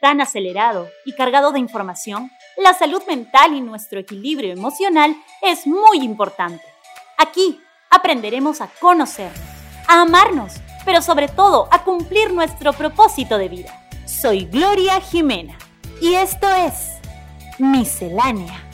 [0.00, 5.98] tan acelerado y cargado de información, la salud mental y nuestro equilibrio emocional es muy
[5.98, 6.64] importante.
[7.16, 7.60] Aquí
[7.90, 9.38] aprenderemos a conocernos,
[9.86, 10.54] a amarnos,
[10.84, 13.86] pero sobre todo a cumplir nuestro propósito de vida.
[14.06, 15.58] Soy Gloria Jimena
[16.00, 16.98] y esto es
[17.58, 18.67] Miscelánea.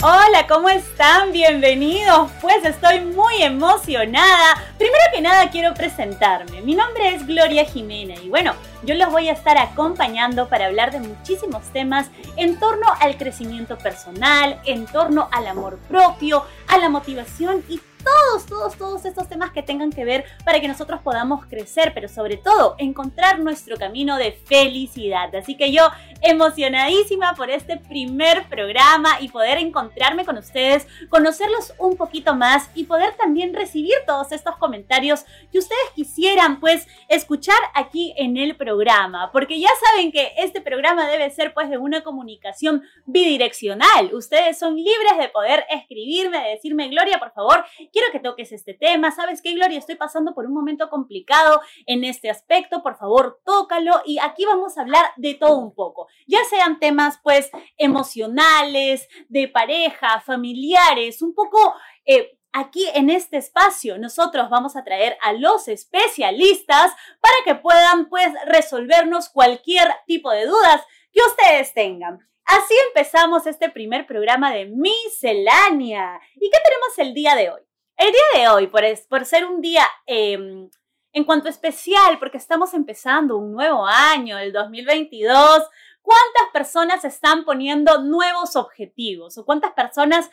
[0.00, 1.32] Hola, ¿cómo están?
[1.32, 2.30] Bienvenidos.
[2.40, 4.54] Pues estoy muy emocionada.
[4.78, 6.62] Primero que nada quiero presentarme.
[6.62, 10.92] Mi nombre es Gloria Jimena y bueno, yo los voy a estar acompañando para hablar
[10.92, 16.90] de muchísimos temas en torno al crecimiento personal, en torno al amor propio, a la
[16.90, 21.44] motivación y todos, todos, todos estos temas que tengan que ver para que nosotros podamos
[21.46, 25.34] crecer, pero sobre todo encontrar nuestro camino de felicidad.
[25.34, 25.82] Así que yo
[26.22, 32.84] emocionadísima por este primer programa y poder encontrarme con ustedes, conocerlos un poquito más y
[32.84, 39.30] poder también recibir todos estos comentarios que ustedes quisieran pues escuchar aquí en el programa,
[39.32, 44.12] porque ya saben que este programa debe ser pues de una comunicación bidireccional.
[44.12, 47.64] Ustedes son libres de poder escribirme, de decirme, Gloria, por favor,
[47.98, 49.10] quiero que toques este tema.
[49.10, 49.78] ¿Sabes qué, Gloria?
[49.78, 52.82] Estoy pasando por un momento complicado en este aspecto.
[52.82, 54.02] Por favor, tócalo.
[54.06, 56.06] Y aquí vamos a hablar de todo un poco.
[56.26, 61.74] Ya sean temas, pues, emocionales, de pareja, familiares, un poco...
[62.04, 68.08] Eh, aquí en este espacio nosotros vamos a traer a los especialistas para que puedan
[68.08, 72.18] pues resolvernos cualquier tipo de dudas que ustedes tengan.
[72.46, 76.18] Así empezamos este primer programa de Miscelánea.
[76.36, 77.67] ¿Y qué tenemos el día de hoy?
[77.98, 80.70] El día de hoy, por, por ser un día em,
[81.12, 85.64] en cuanto especial, porque estamos empezando un nuevo año, el 2022,
[86.00, 89.36] ¿cuántas personas están poniendo nuevos objetivos?
[89.36, 90.30] ¿O cuántas personas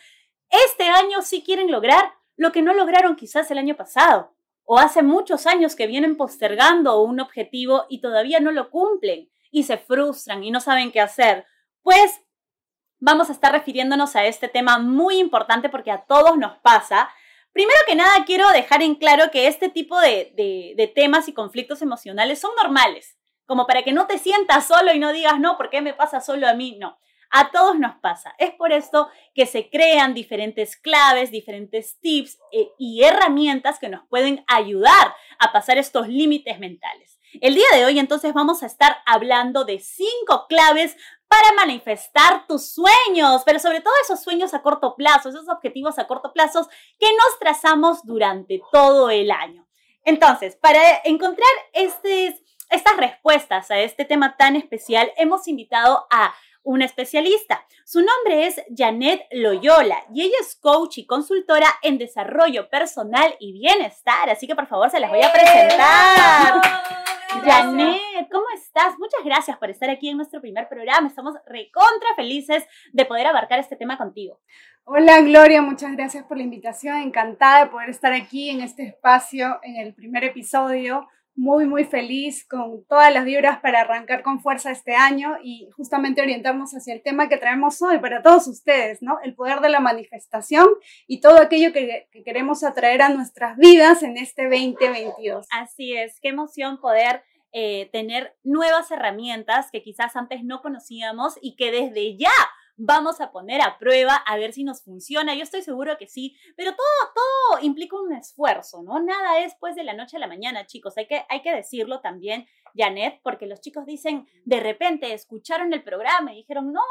[0.68, 4.36] este año sí quieren lograr lo que no lograron quizás el año pasado?
[4.64, 9.64] ¿O hace muchos años que vienen postergando un objetivo y todavía no lo cumplen y
[9.64, 11.48] se frustran y no saben qué hacer?
[11.82, 12.22] Pues
[13.00, 17.10] vamos a estar refiriéndonos a este tema muy importante porque a todos nos pasa
[17.56, 22.38] Primero que nada, quiero dejar en claro que este tipo de, temas y conflictos emocionales
[22.38, 25.80] son normales, como para que no te sientas solo y no digas, no, ¿por qué
[25.80, 26.78] me pasa solo a mí?
[26.78, 26.98] No,
[27.32, 28.36] a todos nos pasa.
[28.40, 34.06] Es por esto que se crean diferentes claves, diferentes tips eh, y herramientas que nos
[34.10, 37.15] pueden ayudar a pasar estos límites mentales.
[37.42, 40.96] El día de hoy entonces vamos a estar hablando de cinco claves
[41.28, 46.08] para manifestar tus sueños, pero sobre todo esos sueños a corto plazo, esos objetivos a
[46.08, 46.70] corto plazo
[47.00, 49.68] que nos trazamos durante todo el año.
[50.04, 56.34] Entonces, para encontrar estas respuestas a este tema tan especial, hemos invitado a
[56.66, 57.66] una especialista.
[57.86, 63.54] Su nombre es Janet Loyola y ella es coach y consultora en desarrollo personal y
[63.54, 66.62] bienestar, así que por favor se las voy a presentar.
[67.44, 68.98] Janet, ¿cómo estás?
[68.98, 71.08] Muchas gracias por estar aquí en nuestro primer programa.
[71.08, 74.40] Estamos recontra felices de poder abarcar este tema contigo.
[74.86, 76.98] Hola Gloria, muchas gracias por la invitación.
[76.98, 82.48] Encantada de poder estar aquí en este espacio, en el primer episodio muy, muy feliz
[82.48, 87.04] con todas las vibras para arrancar con fuerza este año y justamente orientarnos hacia el
[87.04, 89.20] tema que traemos hoy para todos ustedes, ¿no?
[89.22, 90.68] El poder de la manifestación
[91.08, 95.48] y todo aquello que, queremos atraer a nuestras vidas en este 2022.
[95.52, 101.56] Así es, qué emoción poder eh, tener nuevas herramientas que quizás antes no conocíamos y
[101.56, 102.32] que desde ya
[102.78, 105.36] vamos a poner a prueba a ver si nos funciona.
[105.36, 109.00] Yo estoy seguro que sí, pero todo, todo implica un esfuerzo, ¿no?
[109.00, 110.98] Nada es pues de la noche a la mañana, chicos.
[110.98, 115.84] Hay que, hay que decirlo también, Janet, porque los chicos dicen, de repente escucharon el
[115.84, 116.82] programa y dijeron, no,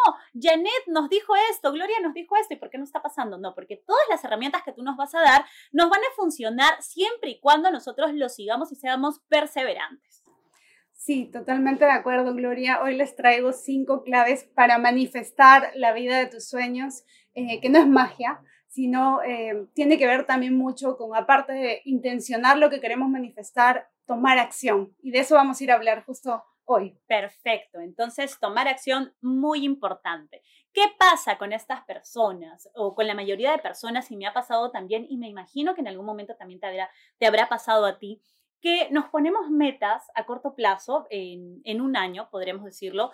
[0.41, 3.39] Janet nos dijo esto, Gloria nos dijo esto, ¿y por qué no está pasando?
[3.39, 6.83] No, porque todas las herramientas que tú nos vas a dar nos van a funcionar
[6.83, 10.25] siempre y cuando nosotros lo sigamos y seamos perseverantes.
[11.05, 12.81] Sí, totalmente de acuerdo, Gloria.
[12.83, 17.05] Hoy les traigo cinco claves para manifestar la vida de tus sueños,
[17.35, 21.83] eh, que no es magia, sino eh, tiene que ver también mucho con, aparte de
[21.85, 24.97] intencionar lo que queremos manifestar, tomar acción.
[25.03, 26.99] Y de eso vamos a ir a hablar justo hoy.
[27.07, 27.81] Perfecto.
[27.81, 30.41] Entonces, tomar acción muy importante.
[30.73, 34.11] ¿Qué pasa con estas personas o con la mayoría de personas?
[34.11, 36.89] Y me ha pasado también, y me imagino que en algún momento también te habrá,
[37.19, 38.23] te habrá pasado a ti,
[38.65, 43.13] que nos ponemos metas a corto plazo, en, un año, podríamos decirlo,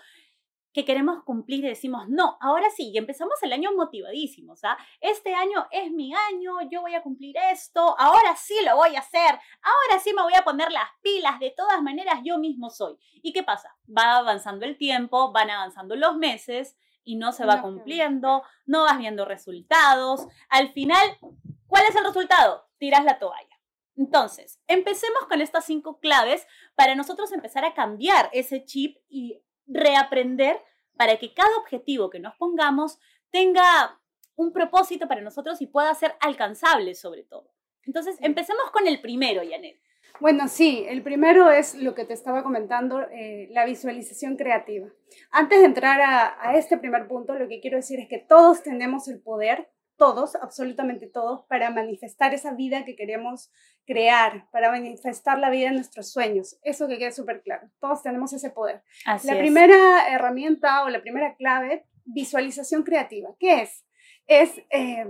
[0.73, 4.79] que queremos cumplir y decimos, no, ahora sí, y empezamos el año motivadísimos, ¿ah?
[5.01, 9.01] Este año es mi año, yo voy a cumplir esto, ahora sí lo voy a
[9.01, 12.97] hacer, ahora sí me voy a poner las pilas, de todas maneras yo mismo soy.
[13.15, 13.77] ¿Y qué pasa?
[13.89, 18.99] Va avanzando el tiempo, van avanzando los meses y no se va cumpliendo, no vas
[18.99, 20.29] viendo resultados.
[20.49, 21.19] Al final,
[21.67, 22.69] ¿cuál es el resultado?
[22.79, 23.60] Tiras la toalla.
[23.97, 30.61] Entonces, empecemos con estas cinco claves para nosotros empezar a cambiar ese chip y reaprender
[30.97, 32.99] para que cada objetivo que nos pongamos
[33.31, 34.01] tenga
[34.37, 37.51] un propósito para nosotros y pueda ser alcanzable sobre todo.
[37.85, 39.81] Entonces, empecemos con el primero, Janet.
[40.21, 44.89] Bueno, sí, el primero es lo que te estaba comentando, eh, la visualización creativa.
[45.31, 49.09] Antes de entrar a, este primer punto, lo que quiero decir es que todos tenemos
[49.09, 53.53] el poder, todos, absolutamente todos, para manifestar esa vida que queremos
[53.85, 56.59] crear, para manifestar la vida de nuestros sueños.
[56.63, 57.69] Eso que quede súper claro.
[57.81, 58.83] Todos tenemos ese poder.
[59.05, 63.29] la primera herramienta o la primera clave, visualización creativa.
[63.39, 63.85] ¿Qué es?
[64.27, 65.05] Es eh,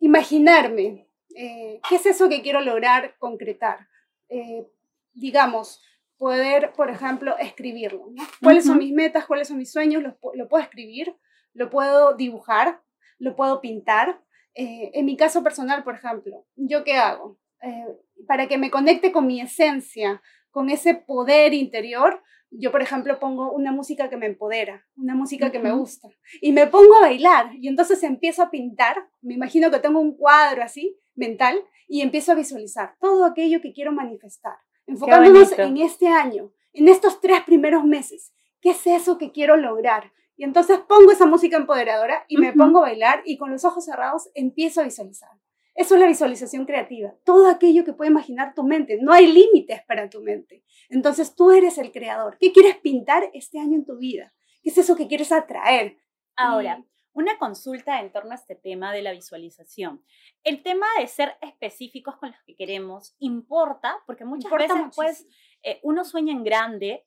[0.00, 1.08] imaginarme.
[1.34, 3.88] Eh, ¿Qué es eso que quiero lograr concretar?
[4.28, 4.66] Eh,
[5.14, 5.82] digamos,
[6.18, 8.10] poder, por ejemplo, escribirlo.
[8.42, 9.24] ¿Cuáles son mis metas?
[9.24, 10.02] ¿Cuáles son mis sueños?
[10.02, 11.16] Lo, puedo escribir,
[11.54, 12.82] lo puedo dibujar,
[13.18, 14.20] lo puedo pintar.
[14.56, 17.38] Eh, en mi caso personal, por ejemplo, ¿yo qué hago?
[17.62, 17.86] Eh,
[18.26, 23.52] para que me conecte con mi esencia, con ese poder interior, yo, por ejemplo, pongo
[23.52, 26.08] una música que me empodera, una música que me gusta,
[26.40, 30.16] y me pongo a bailar, y entonces empiezo a pintar, me imagino que tengo un
[30.16, 34.56] cuadro así, mental, y empiezo a visualizar todo aquello que quiero manifestar,
[34.86, 38.32] enfocándonos en este año, en estos tres primeros meses.
[38.62, 40.12] ¿Qué es eso que quiero lograr?
[40.36, 43.84] Y entonces pongo esa música empoderadora y me pongo a bailar y con los ojos
[43.86, 45.30] cerrados empiezo a visualizar.
[45.74, 48.98] Eso es la visualización creativa, todo aquello que puede imaginar tu mente.
[49.00, 50.64] No hay límites para tu mente.
[50.88, 52.38] Entonces tú eres el creador.
[52.40, 54.32] ¿Qué quieres pintar este año en tu vida?
[54.62, 55.98] ¿Qué es eso que quieres atraer?
[56.34, 56.82] Ahora,
[57.12, 60.02] una consulta en torno a este tema de la visualización.
[60.44, 65.26] El tema de ser específicos con los que queremos importa, porque muchas veces pues,
[65.62, 67.06] eh, uno sueña en grande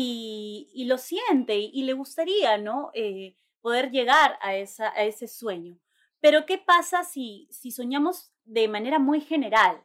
[0.00, 2.90] y, lo siente y, le gustaría ¿no?
[2.94, 5.78] Eh, poder llegar a, esa, a ese sueño.
[6.20, 9.84] Pero ¿qué pasa si, si soñamos de manera muy general?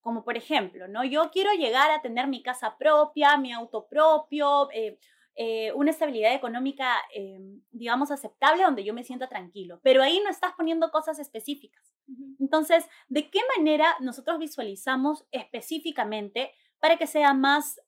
[0.00, 1.04] Como por ejemplo, ¿no?
[1.04, 4.98] Yo quiero llegar a tener mi casa propia, mi auto propio, eh,
[5.36, 7.38] eh, una estabilidad económica, eh,
[7.70, 9.80] digamos, aceptable donde yo me sienta tranquilo.
[9.82, 11.94] Pero ahí no estás poniendo cosas específicas.
[12.38, 17.80] Entonces, ¿de qué manera nosotros visualizamos específicamente para que sea más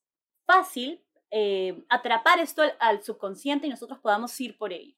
[0.44, 1.02] fácil
[1.88, 4.94] atrapar esto al subconsciente y nosotros podamos ir por ello?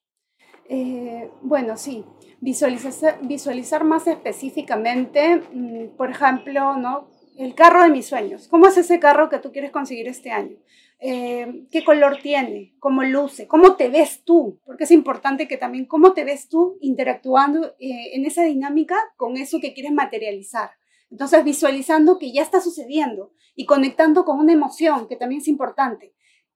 [0.69, 2.05] Eh, bueno, sí,
[2.41, 7.09] visualizar, visualizar más específicamente, mm, por ejemplo, ¿no?
[7.37, 8.49] el carro de mis sueños.
[8.49, 10.57] ¿Cómo es ese carro que tú quieres conseguir este año?
[11.01, 12.75] Eh, ¿Qué color tiene?
[12.79, 13.49] ¿Cómo luce?
[13.49, 14.61] ¿Cómo te ves tú?
[14.65, 19.37] Porque es importante que también cómo te ves tú interactuando eh, en esa dinámica con
[19.37, 20.71] eso que quieres materializar.
[21.11, 26.15] Entonces, visualizando que ya está sucediendo y conectando con una emoción, que también es importante.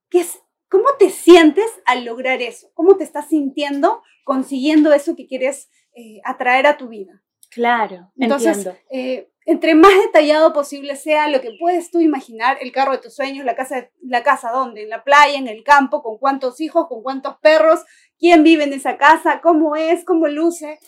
[0.09, 0.39] ¿Qué es
[0.69, 2.69] ¿Cómo te sientes al lograr eso?
[2.75, 7.23] ¿Cómo te estás sintiendo consiguiendo eso que quieres eh, atraer a tu vida?
[7.49, 12.91] Claro, Entonces, eh, entre más detallado posible sea lo que puedes tú imaginar, el carro
[12.91, 16.19] de tus sueños, la casa, la casa dónde, en la playa, en el campo, con
[16.19, 17.83] cuántos hijos, con cuántos perros,
[18.19, 20.79] quién vive en esa casa, cómo es, cómo luce,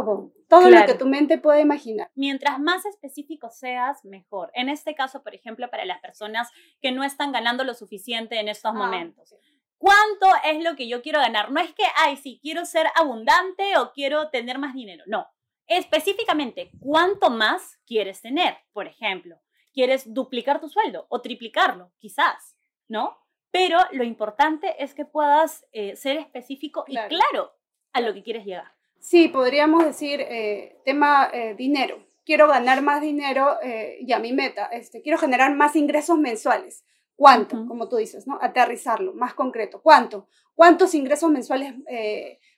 [0.00, 2.10] todo, todo lo que tu mente pueda imaginar.
[2.14, 4.50] Mientras más específico seas, mejor.
[4.54, 6.50] En este caso, por ejemplo, para las personas
[6.80, 9.34] que no están ganando lo suficiente en estos ah, momentos.
[9.76, 11.50] ¿Cuánto es lo que yo quiero ganar?
[11.50, 15.04] No es que, ay, sí, quiero ser abundante o quiero tener más dinero.
[15.06, 15.26] No.
[15.66, 18.56] Específicamente, ¿cuánto más quieres tener?
[18.72, 19.40] Por ejemplo,
[19.72, 21.92] ¿quieres duplicar tu sueldo o triplicarlo?
[21.98, 22.56] Quizás,
[22.88, 23.18] ¿no?
[23.50, 27.52] Pero lo importante es que puedas eh, ser específico y claro
[27.92, 28.72] a lo que quieres llegar.
[29.02, 32.06] Sí, podríamos decir eh, tema eh, dinero.
[32.24, 36.84] Quiero ganar más dinero, eh, ya mi meta, este, quiero generar más ingresos mensuales.
[37.16, 37.66] ¿Cuánto?
[37.66, 38.38] Como tú dices, ¿no?
[38.40, 39.82] Aterrizarlo, más concreto.
[39.82, 40.28] ¿Cuánto?
[40.54, 41.74] ¿Cuántos ingresos mensuales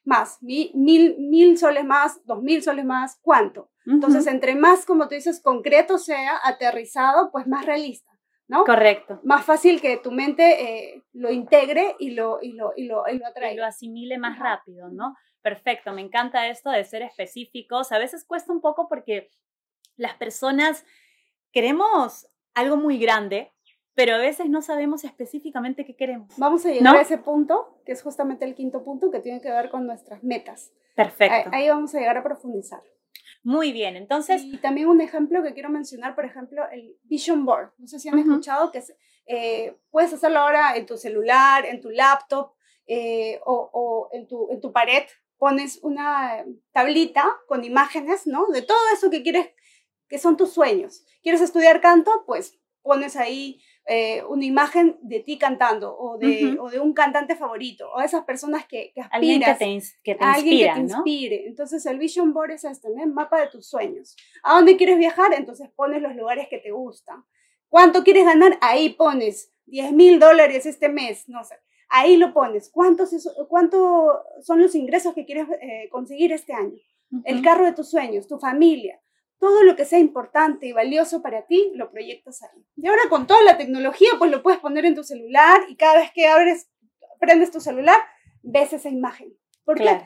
[0.04, 0.38] más?
[0.42, 2.24] ¿Mil, ¿Mil soles más?
[2.24, 3.18] ¿Dos mil soles más?
[3.20, 3.70] ¿Cuánto?
[3.84, 8.10] Entonces, entre más, como tú dices, concreto sea, aterrizado, pues más realista.
[8.48, 8.64] ¿no?
[8.64, 9.20] Correcto.
[9.24, 13.26] Más fácil que tu mente lo integre y lo, y lo, y lo, y lo
[13.50, 15.14] Y lo asimile más rápido, ¿no?
[15.44, 17.92] Perfecto, me encanta esto de ser específicos.
[17.92, 19.28] A veces cuesta un poco porque
[19.94, 20.86] las personas
[21.52, 23.52] queremos algo muy grande,
[23.92, 26.32] pero a veces no sabemos específicamente qué queremos.
[26.38, 29.50] Vamos a llegar a ese punto, que es justamente el quinto punto, que tiene que
[29.50, 30.72] ver con nuestras metas.
[30.96, 31.50] Perfecto.
[31.52, 32.82] Ahí, vamos a llegar a profundizar.
[33.42, 34.42] Muy bien, entonces...
[34.42, 37.74] Y también un ejemplo que quiero mencionar, por ejemplo, el Vision Board.
[37.76, 38.82] No sé si han escuchado que
[39.26, 42.54] eh, puedes hacerlo ahora en tu celular, en tu laptop
[42.86, 45.04] eh, o, o en, tu, en tu pared
[45.38, 48.46] pones una tablita con imágenes, ¿no?
[48.46, 49.50] De todo eso que quieres,
[50.08, 51.04] que son tus sueños.
[51.22, 52.24] ¿Quieres estudiar canto?
[52.26, 57.34] Pues pones ahí eh, una imagen de ti cantando o de, o de un cantante
[57.34, 59.12] favorito o esas personas que, que aspiras.
[59.12, 60.96] Alguien que te, que te alguien inspira, que te ¿no?
[60.96, 61.46] inspire.
[61.46, 63.02] Entonces el vision board es esto, ¿no?
[63.02, 64.16] El mapa de tus sueños.
[64.42, 65.34] ¿A dónde quieres viajar?
[65.34, 67.24] Entonces pones los lugares que te gustan.
[67.68, 68.56] ¿Cuánto quieres ganar?
[68.60, 71.56] Ahí pones 10 mil dólares este mes, no sé.
[71.96, 72.70] Ahí lo pones.
[72.70, 73.10] ¿Cuántos
[73.48, 76.74] ¿Cuánto son los ingresos que quieres eh, conseguir este año?
[77.24, 79.00] El carro de tus sueños, tu familia.
[79.38, 82.64] Todo lo que sea importante y valioso para ti, lo proyectas ahí.
[82.76, 85.98] Y ahora con toda la tecnología, pues lo puedes poner en tu celular y cada
[86.00, 86.68] vez que abres,
[87.20, 88.00] prendes tu celular,
[88.42, 89.32] ves esa imagen.
[89.64, 90.04] Porque Claro.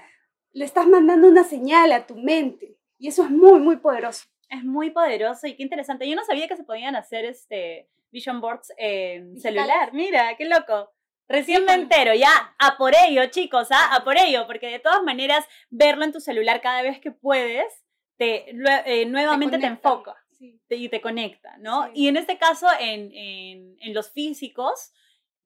[0.53, 2.77] le estás mandando una señal a tu mente.
[2.99, 4.27] Y eso es muy, muy poderoso.
[4.51, 6.07] Es muy poderoso y qué interesante.
[6.07, 9.95] Yo no sabía que se podían hacer este vision boards en celular.
[9.95, 10.91] Mira, qué loco.
[11.29, 13.95] Recién me entero, ya a por ello, chicos, ¿ah?
[13.95, 17.85] a por ello, porque de todas maneras verlo en tu celular cada vez que puedes,
[18.17, 20.61] te, eh, nuevamente te, enfoca Sí.
[20.69, 21.85] te- y te conecta, ¿no?
[21.87, 21.91] Sí.
[21.95, 24.93] Y en este caso, en, en, en los físicos,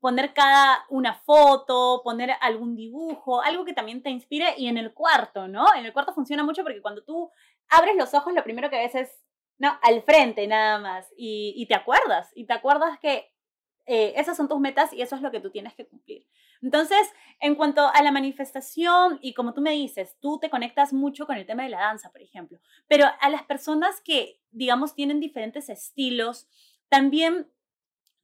[0.00, 4.92] poner cada una foto, poner algún dibujo, algo que también te inspire y en el
[4.94, 5.66] cuarto, ¿no?
[5.74, 7.30] En el cuarto funciona mucho porque cuando tú
[7.68, 9.10] abres los ojos, lo primero que ves es,
[9.58, 13.31] no, al frente nada más y, y te acuerdas, y te acuerdas que
[13.86, 16.26] eh, esas son tus metas y eso es lo que tú tienes que cumplir.
[16.62, 17.00] Entonces,
[17.40, 21.36] en cuanto a la manifestación, y como tú me dices, tú te conectas mucho con
[21.36, 25.68] el tema de la danza, por ejemplo, pero a las personas que, digamos, tienen diferentes
[25.68, 26.46] estilos,
[26.88, 27.48] también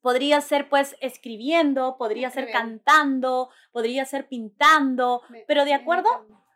[0.00, 6.08] podría ser pues escribiendo, podría ser cantando, podría ser pintando, Me- pero de acuerdo...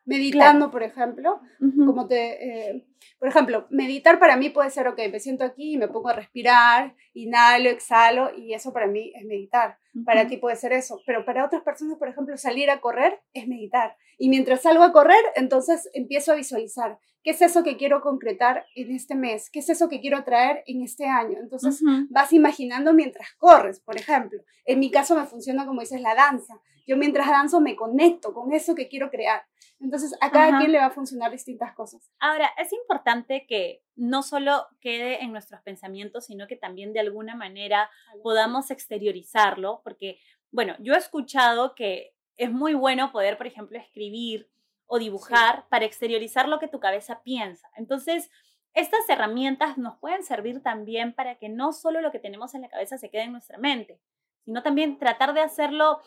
[0.04, 1.40] Meditando, por ejemplo,
[1.86, 2.86] como te, eh,
[3.18, 6.14] por ejemplo, meditar para mí puede ser, ok, me siento aquí y me pongo a
[6.14, 9.78] respirar, inhalo, exhalo, y eso para mí es meditar.
[10.04, 13.46] Para ti puede ser eso, pero para otras personas, por ejemplo, salir a correr es
[13.46, 13.96] meditar.
[14.18, 18.64] Y mientras salgo a correr, entonces empiezo a visualizar qué es eso que quiero concretar
[18.74, 21.38] en este mes, qué es eso que quiero traer en este año.
[21.40, 21.80] Entonces
[22.10, 24.42] vas imaginando mientras corres, por ejemplo.
[24.64, 26.54] En mi caso me funciona como dices la danza.
[26.86, 29.44] Yo mientras danzo me conecto con eso que quiero crear.
[29.80, 30.58] Entonces a cada Ajá.
[30.58, 32.10] quien le va a funcionar distintas cosas.
[32.20, 37.34] Ahora, es importante que no solo quede en nuestros pensamientos, sino que también de alguna
[37.34, 37.90] manera
[38.22, 40.18] podamos exteriorizarlo, porque,
[40.50, 44.48] bueno, yo he escuchado que es muy bueno poder, por ejemplo, escribir
[44.86, 47.68] o dibujar para exteriorizar lo que tu cabeza piensa.
[47.76, 48.30] Entonces,
[48.74, 52.68] estas herramientas nos pueden servir también para que no solo lo que tenemos en la
[52.68, 54.00] cabeza se quede en nuestra mente,
[54.44, 56.00] sino también tratar de hacerlo,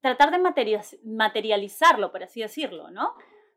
[0.00, 3.14] tratar de materia- materializarlo, por así decirlo, ¿no?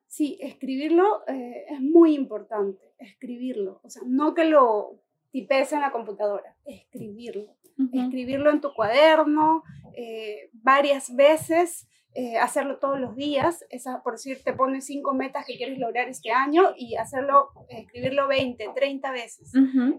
[0.07, 3.79] Sí, escribirlo eh, es muy importante, escribirlo.
[3.83, 4.99] O sea, no que lo
[5.31, 7.55] tipees en la computadora, escribirlo.
[7.93, 9.63] Escribirlo en tu cuaderno
[9.95, 13.65] eh, varias veces, eh, hacerlo todos los días.
[13.69, 18.27] Esa, por decir, te pones cinco metas que quieres lograr este año y hacerlo, escribirlo
[18.27, 19.51] 20, 30 veces.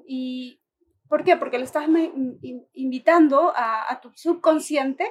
[0.06, 0.60] ¿Y
[1.08, 1.36] por qué?
[1.36, 1.86] Porque lo estás
[2.74, 5.04] invitando a, a tu subconsciente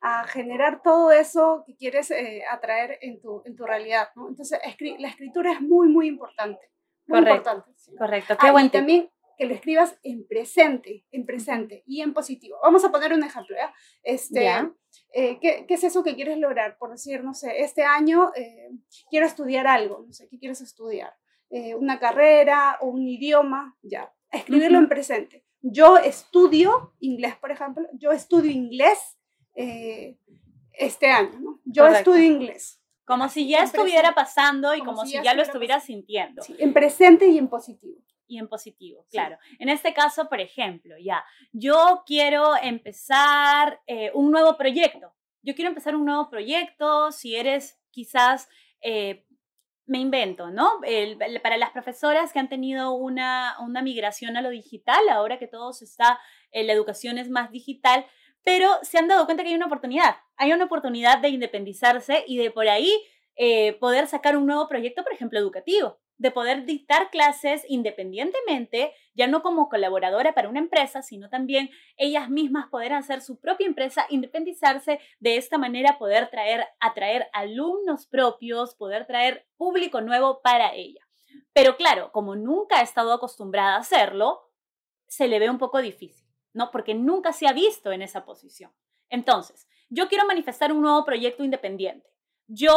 [0.00, 4.08] a generar todo eso que quieres eh, atraer en tu, en tu realidad.
[4.16, 4.28] ¿no?
[4.28, 6.70] Entonces, escri- la escritura es muy, muy importante.
[7.06, 7.50] Muy Correcto.
[7.50, 7.72] importante.
[7.78, 7.96] sí.
[7.96, 12.12] Correcto, qué Ah, buen y también que lo escribas en presente, en presente y en
[12.12, 12.58] positivo.
[12.62, 13.72] Vamos a poner un ejemplo, ¿ya?
[14.02, 14.70] Este, Ya.
[15.12, 16.76] eh, ¿qué, qué es eso que quieres lograr?
[16.76, 18.70] Por decir, no sé, este año eh,
[19.10, 21.14] quiero estudiar algo, no sé, ¿qué quieres estudiar?
[21.50, 24.12] Eh, una carrera o un idioma, ya.
[24.30, 24.84] Escribirlo Ujú.
[24.84, 25.44] en presente.
[25.62, 29.17] Yo estudio inglés, por ejemplo, yo estudio inglés
[29.62, 30.16] eh,
[30.72, 31.60] este año, ¿no?
[31.64, 32.10] Yo Correcto.
[32.14, 32.80] estudio inglés.
[33.04, 34.14] Como si en ya estuviera presente.
[34.14, 36.42] pasando y Como como, si ya ya, lo estuviera estuvieras sintiendo.
[36.42, 37.98] Sí, en presente y en positivo.
[38.30, 39.16] Y en positivo, Sí.
[39.16, 39.38] claro.
[39.58, 45.14] En este caso, por ejemplo, ya, yo quiero empezar eh, un nuevo proyecto.
[45.42, 48.48] Yo quiero empezar un nuevo proyecto, si eres quizás,
[48.82, 49.24] eh,
[49.86, 50.80] me invento, ¿no?
[50.84, 55.38] El- el- para las profesoras que han tenido una, una migración a lo digital, ahora
[55.38, 58.04] que todo se está, eh, la educación es más digital,
[58.48, 60.16] pero se han dado cuenta que hay una oportunidad.
[60.38, 62.98] Hay una oportunidad de independizarse y de por ahí
[63.36, 69.26] eh, poder sacar un nuevo proyecto, por ejemplo, educativo, de poder dictar clases independientemente, ya
[69.26, 74.06] no como colaboradora para una empresa, sino también ellas mismas poder hacer su propia empresa,
[74.08, 81.06] independizarse, de esta manera poder traer, atraer alumnos propios, poder traer público nuevo para ella.
[81.52, 84.40] Pero claro, como nunca ha estado acostumbrada a hacerlo,
[85.06, 86.27] se le ve un poco difícil,
[86.58, 86.70] ¿no?
[86.72, 88.72] Porque nunca se ha visto en esa posición.
[89.08, 92.10] Entonces, yo quiero manifestar un nuevo proyecto independiente.
[92.48, 92.74] Yo,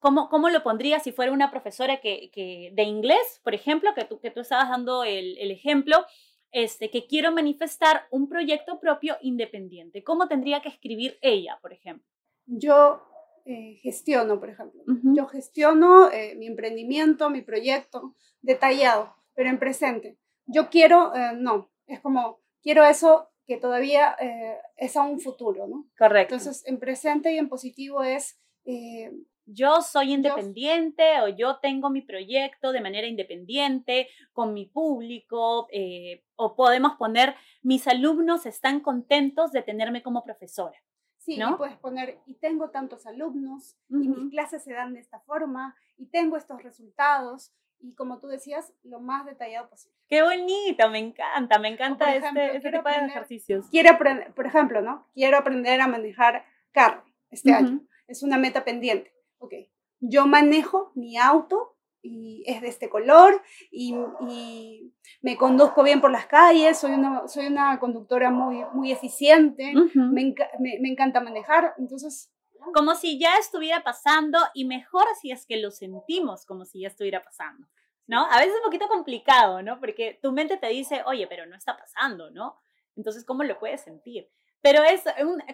[0.00, 4.04] ¿cómo, cómo lo pondría si fuera una profesora que, que- de inglés, por ejemplo, que
[4.04, 6.04] tú, que tú estabas dando el, el ejemplo,
[6.50, 10.02] este, que quiero manifestar un proyecto propio independiente?
[10.02, 12.04] ¿Cómo tendría que escribir ella, por ejemplo?
[12.46, 13.00] Yo
[13.44, 14.82] eh, gestiono, por ejemplo.
[15.16, 20.18] Yo gestiono eh, mi emprendimiento, mi proyecto, detallado, pero en presente.
[20.46, 25.66] Yo quiero, eh, no, es como, quiero eso que todavía eh, es a un futuro,
[25.66, 25.86] ¿no?
[25.98, 26.34] Correcto.
[26.34, 28.38] Entonces, en presente y en positivo es...
[28.64, 29.10] Eh,
[29.52, 36.24] yo soy independiente o yo tengo mi proyecto de manera independiente con mi público eh,
[36.36, 40.78] o podemos poner mis alumnos están contentos de tenerme como profesora.
[41.18, 45.20] Sí, y puedes poner, y tengo tantos alumnos, y mis clases se dan de esta
[45.20, 47.52] forma, y tengo estos resultados,
[47.82, 49.96] y como tú decías, lo más detallado posible.
[50.08, 53.66] Qué bonito, me encanta, me encanta este, este tipo de ejercicios.
[53.70, 55.08] Quiero aprender, por ejemplo, ¿no?
[55.14, 57.80] Quiero aprender a manejar carro este año.
[58.06, 59.12] Es una meta pendiente.
[59.38, 59.54] Ok,
[60.00, 63.94] yo manejo mi auto y es de este color y,
[64.28, 69.74] y, me conduzco bien por las calles, soy una, soy una conductora muy, muy eficiente,
[69.94, 72.30] me, me, me, encanta manejar, entonces...
[72.74, 76.88] Como si ya estuviera pasando y mejor si es que lo sentimos como si ya
[76.88, 77.66] estuviera pasando,
[78.06, 78.26] ¿no?
[78.26, 79.78] A veces es un poquito complicado, ¿no?
[79.80, 82.58] Porque tu mente te dice, oye, pero no está pasando, ¿no?
[82.96, 84.28] Entonces, ¿cómo lo puedes sentir?
[84.62, 85.02] Pero es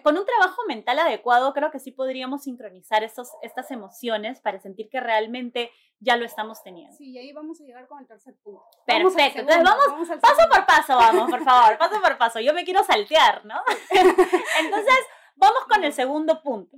[0.03, 4.89] con un trabajo mental adecuado, creo que sí podríamos sincronizar estos, estas emociones para sentir
[4.89, 6.95] que realmente ya lo estamos teniendo.
[6.97, 8.65] Sí, y ahí vamos a llegar con el tercer punto.
[8.85, 9.39] Perfecto.
[9.39, 12.39] Entonces vamos, paso por paso, vamos, por favor, paso por paso.
[12.41, 13.55] Yo me quiero saltear, ¿no?
[13.89, 14.99] Entonces,
[15.35, 16.77] vamos con el segundo punto.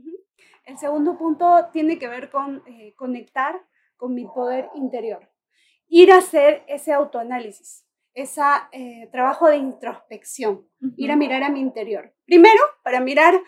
[0.69, 3.59] El segundo punto tiene que ver con eh, conectar
[3.97, 5.27] con mi poder interior.
[5.87, 11.59] Ir a hacer ese autoanálisis ese eh, trabajo de introspección, ir a mirar a mi
[11.59, 12.13] interior.
[12.25, 13.39] Primero, para mirar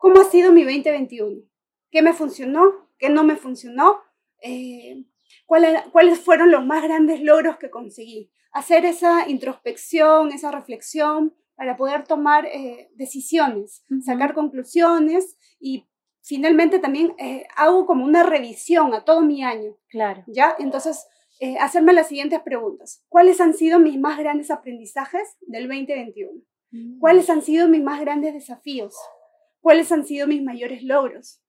[0.00, 1.42] cómo ha sido mi 2021,
[1.90, 4.00] qué me funcionó, qué no me funcionó,
[4.42, 5.04] eh,
[5.46, 8.30] cuáles fueron los más grandes logros que conseguí.
[8.52, 15.89] Hacer esa introspección, esa reflexión para poder tomar eh, decisiones, sacar conclusiones y
[16.22, 17.14] finalmente también
[17.56, 19.76] hago como una revisión a todo mi año.
[19.88, 20.22] Claro.
[20.26, 20.54] ¿Ya?
[20.58, 21.06] Entonces,
[21.42, 23.02] eh, hacerme las siguientes preguntas.
[23.08, 26.38] ¿Cuáles han sido mis más grandes aprendizajes del 2021?
[26.70, 26.98] Mm.
[26.98, 28.94] ¿Cuáles han sido mis más grandes desafíos?
[29.62, 31.42] ¿Cuáles han sido mis mayores logros?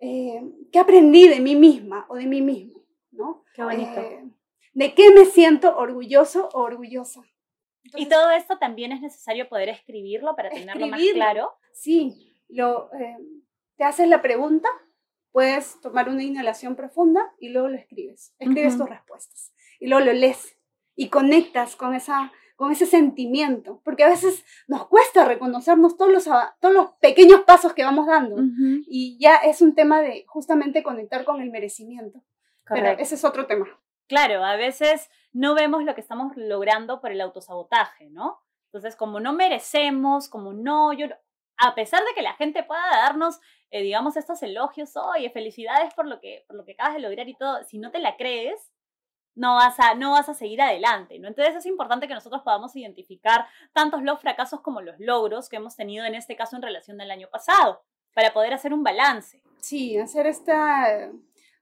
[0.00, 0.40] Eh,
[0.70, 2.84] ¿Qué aprendí de mí misma o de mí mismo?
[3.10, 3.44] ¿no?
[3.54, 4.00] Qué bonito.
[4.00, 4.24] Eh,
[4.72, 7.22] ¿De qué me siento orgulloso o orgullosa?
[7.96, 11.52] y todo esto también es necesario poder escribirlo para tenerlo más claro.
[11.72, 12.88] Sí, lo,
[13.76, 14.68] te haces la pregunta
[15.34, 18.32] puedes tomar una inhalación profunda y luego lo escribes.
[18.38, 20.56] Escribes tus respuestas y luego lo lees
[20.94, 26.24] y conectas con, esa, con ese sentimiento, porque a veces nos cuesta reconocernos todos los,
[26.60, 28.36] todos los pequeños pasos que vamos dando
[28.86, 32.22] y ya es un tema de justamente conectar con el merecimiento.
[32.68, 33.66] Pero ese es otro tema.
[34.06, 38.38] Claro, a veces no vemos lo que estamos logrando por el autosabotaje, ¿no?
[38.66, 41.06] Entonces, como no merecemos, como no, yo,
[41.58, 43.40] a pesar de que la gente pueda darnos
[43.74, 47.28] eh, digamos, estos elogios, oye, felicidades por lo, que, por lo que acabas de lograr
[47.28, 48.72] y todo, si no te la crees,
[49.34, 51.26] no vas a, no vas a seguir adelante, ¿no?
[51.26, 55.74] Entonces es importante que nosotros podamos identificar tantos los fracasos como los logros que hemos
[55.74, 57.82] tenido en este caso en relación del año pasado,
[58.14, 59.42] para poder hacer un balance.
[59.58, 60.52] Sí, hacer este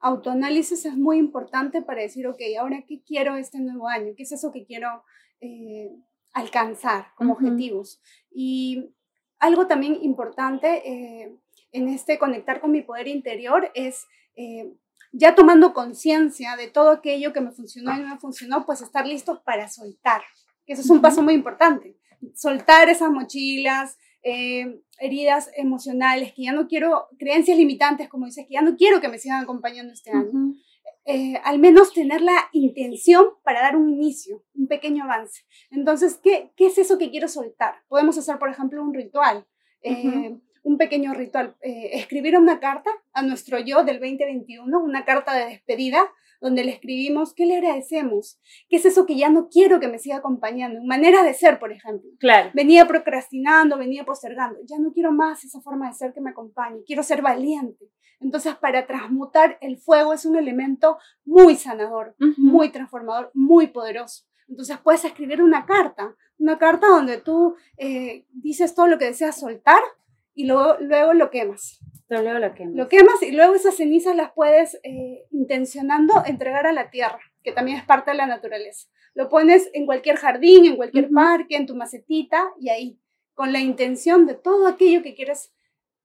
[0.00, 4.33] autoanálisis es muy importante para decir, ok, ahora qué quiero este nuevo año, qué es
[4.33, 5.02] eso que quiero
[5.40, 5.90] eh,
[6.35, 8.02] alcanzar como objetivos.
[8.31, 8.92] Y
[9.42, 11.37] algo también importante eh,
[11.72, 14.72] en este conectar con mi poder interior es eh,
[15.11, 19.05] ya tomando conciencia de todo aquello que me funcionó y no me funcionó, pues estar
[19.05, 20.22] listos para soltar.
[20.64, 21.96] Eso es un paso muy importante.
[22.37, 28.55] Soltar esas mochilas, eh, heridas emocionales, que ya no quiero, creencias limitantes, como dices, que
[28.55, 30.55] ya no quiero que me sigan acompañando este año.
[31.04, 35.42] Eh, al menos tener la intención para dar un inicio, un pequeño avance.
[35.70, 37.74] Entonces, ¿qué, qué es eso que quiero soltar?
[37.88, 39.46] Podemos hacer, por ejemplo, un ritual
[40.62, 45.46] un pequeño ritual, eh, escribir una carta a nuestro yo del 2021, una carta de
[45.46, 46.08] despedida,
[46.40, 49.98] donde le escribimos qué le agradecemos, qué es eso que ya no quiero que me
[49.98, 52.10] siga acompañando, manera de ser, por ejemplo.
[52.18, 52.50] Claro.
[52.52, 56.82] Venía procrastinando, venía postergando, ya no quiero más esa forma de ser que me acompañe,
[56.84, 57.86] quiero ser valiente.
[58.22, 64.24] Entonces, para transmutar el fuego es un elemento muy sanador, muy transformador, muy poderoso.
[64.48, 69.40] Entonces puedes escribir una carta, una carta donde tú eh, dices todo lo que deseas
[69.40, 69.80] soltar
[70.35, 71.80] y luego, luego lo quemas.
[72.08, 72.74] Luego lo quemas.
[72.74, 77.52] Lo quemas y luego esas cenizas las puedes, eh, intencionando, entregar a la tierra, que
[77.52, 78.88] también es parte de la naturaleza.
[79.14, 82.98] Lo pones en cualquier jardín, en cualquier parque, en tu macetita y ahí,
[83.35, 85.54] con la intención de todo aquello que quieres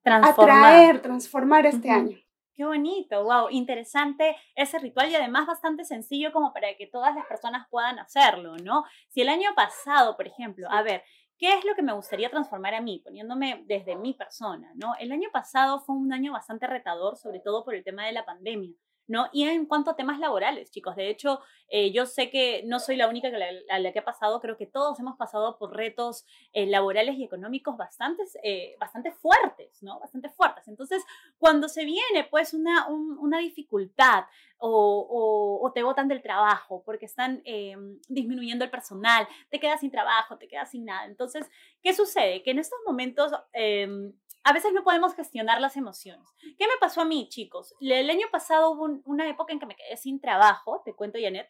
[0.03, 0.57] transformar.
[0.57, 2.17] atraer, transformar este año.
[2.53, 7.27] Qué bonito, wow, interesante ese ritual y además bastante sencillo como para que todas las
[7.27, 8.83] personas puedan hacerlo, ¿no?
[9.10, 11.03] Si el año pasado, por ejemplo, a ver,
[11.39, 14.71] ¿Qué es lo que me gustaría transformar a mí, poniéndome desde mi persona?
[14.73, 14.95] ¿no?
[14.99, 18.25] El año pasado fue un año bastante retador, sobre todo por el tema de la
[18.25, 18.73] pandemia.
[19.08, 19.30] ¿No?
[19.32, 22.96] Y en cuanto a temas laborales, chicos, de hecho, eh, yo sé que no soy
[22.96, 25.76] la única que la, a la que ha pasado, creo que todos hemos pasado por
[25.76, 30.00] retos eh, laborales y económicos bastante, eh, bastante fuertes, ¿no?
[30.00, 30.67] Bastante fuertes.
[30.67, 31.04] Entonces,
[31.38, 34.26] cuando se viene pues una, una dificultad
[34.60, 39.91] o, o, te botan del trabajo porque están em, disminuyendo el personal, te quedas sin
[39.91, 41.06] trabajo, te quedas sin nada.
[41.06, 41.50] Entonces,
[41.82, 42.41] ¿qué sucede?
[42.43, 44.13] Que en estos momentos em,
[44.47, 46.25] a veces no podemos gestionar las emociones.
[46.39, 47.75] ¿Qué me pasó a mí, chicos?
[47.81, 51.49] El año pasado hubo una época en que me quedé sin trabajo, te cuento, Janet,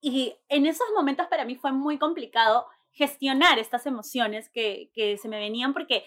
[0.00, 5.38] y en esos momentos para mí fue muy complicado gestionar estas emociones que, se me
[5.38, 6.06] venían porque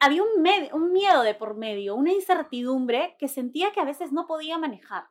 [0.00, 4.26] había un, un miedo de por medio, una incertidumbre que sentía que a veces no
[4.26, 5.04] podía manejar.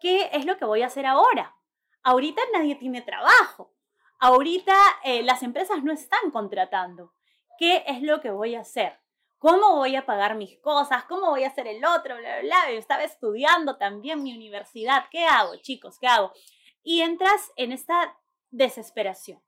[0.00, 1.56] ¿Qué es lo que voy a hacer ahora?
[2.04, 3.74] Ahorita nadie tiene trabajo.
[4.20, 7.12] Ahorita eh, las empresas no están contratando.
[7.58, 8.99] ¿Qué es lo que voy a hacer?
[9.40, 11.04] ¿Cómo voy a pagar mis cosas?
[11.04, 12.18] ¿Cómo voy a hacer el otro?
[12.18, 12.72] Bla, bla, bla.
[12.72, 15.06] Yo estaba estudiando también mi universidad.
[15.10, 15.98] ¿Qué hago, chicos?
[15.98, 16.34] ¿Qué hago?
[16.82, 18.18] Y entras en esta
[18.50, 19.42] desesperación.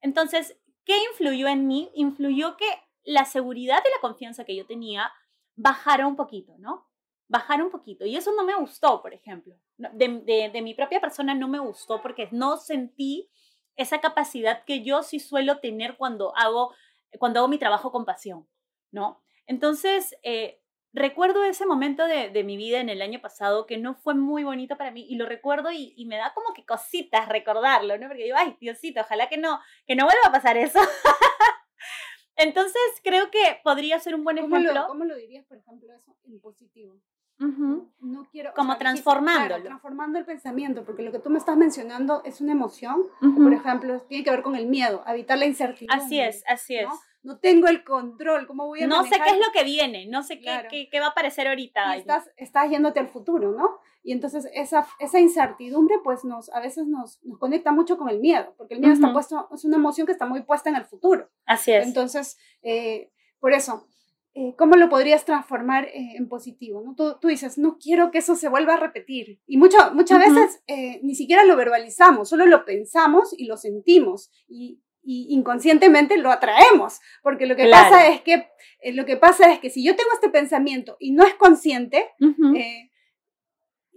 [0.00, 1.92] Entonces, ¿qué influyó en mí?
[1.94, 2.66] Influyó que
[3.04, 5.12] la seguridad y la confianza que yo tenía
[5.54, 6.88] bajara un poquito, ¿no?
[7.28, 8.04] Bajara un poquito.
[8.04, 9.54] Y eso no me gustó, por ejemplo.
[9.76, 13.30] De, de, de mi propia persona no me gustó porque no sentí
[13.76, 16.74] esa capacidad que yo sí suelo tener cuando hago
[17.20, 18.48] cuando hago mi trabajo con pasión,
[18.90, 19.22] ¿no?
[19.46, 20.60] Entonces, eh,
[20.92, 24.44] recuerdo ese momento de, de, mi vida en el año pasado que no fue muy
[24.44, 28.08] bonito para mí y lo recuerdo y, y, me da como que cositas recordarlo, ¿no?
[28.08, 30.78] Porque digo, ay, Diosito, ojalá que no, que no vuelva a pasar eso.
[32.36, 34.58] Entonces, creo que podría ser un buen ejemplo.
[34.58, 37.00] ¿Cómo lo, ¿Cómo lo dirías, por ejemplo, eso en positivo?
[37.38, 38.52] No quiero.
[38.54, 39.62] Como transformándolo.
[39.62, 44.00] transformando el pensamiento, porque lo que tú me estás mencionando es una emoción, por ejemplo,
[44.08, 45.96] tiene que ver con el miedo, evitar la incertidumbre.
[46.02, 46.86] Así es, así es.
[46.86, 46.98] ¿no?
[47.38, 50.38] Tengo el control, ¿cómo voy a No sé qué es lo que viene, no sé
[50.38, 51.96] qué, qué, va a aparecer ahorita.
[51.96, 53.80] Y estás, estás yéndote al futuro, ¿no?
[54.04, 58.20] Y entonces esa, esa incertidumbre, pues nos, a veces nos, nos conecta mucho con el
[58.20, 60.84] miedo, porque el miedo está puesto, es una emoción que está muy puesta en el
[60.84, 61.28] futuro.
[61.44, 61.84] Así es.
[61.84, 63.10] Entonces, eh,
[63.40, 63.88] por eso,
[64.34, 66.80] eh, ¿cómo lo podrías transformar eh, en positivo?
[66.84, 66.94] ¿no?
[66.94, 69.40] Tú, tú, dices, no quiero que eso se vuelva a repetir.
[69.44, 70.62] Y mucho, muchas veces
[71.02, 74.30] ni siquiera lo verbalizamos, solo lo pensamos y lo sentimos.
[74.46, 78.48] Y, y inconscientemente lo atraemos, porque lo que, pasa es que,
[78.92, 82.10] lo que pasa es que si yo tengo este pensamiento y no es consciente,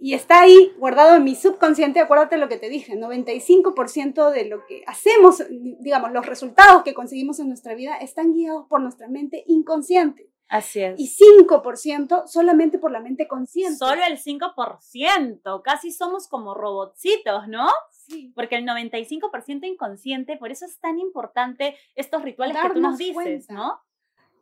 [0.02, 4.64] y está ahí guardado en mi subconsciente, acuérdate lo que te dije, 95% de lo
[4.66, 9.44] que hacemos, digamos, los resultados que conseguimos en nuestra vida están guiados por nuestra mente
[9.46, 10.30] inconsciente.
[10.48, 10.98] Así es.
[10.98, 11.08] Y
[11.46, 13.76] 5% solamente por la mente consciente.
[13.76, 17.68] Solo el 5%, casi somos como robotcitos, ¿no?
[18.06, 18.32] Sí.
[18.34, 23.50] Porque el 95% inconsciente, por eso es tan importante estos rituales que tú nos dices,
[23.50, 23.80] ¿no?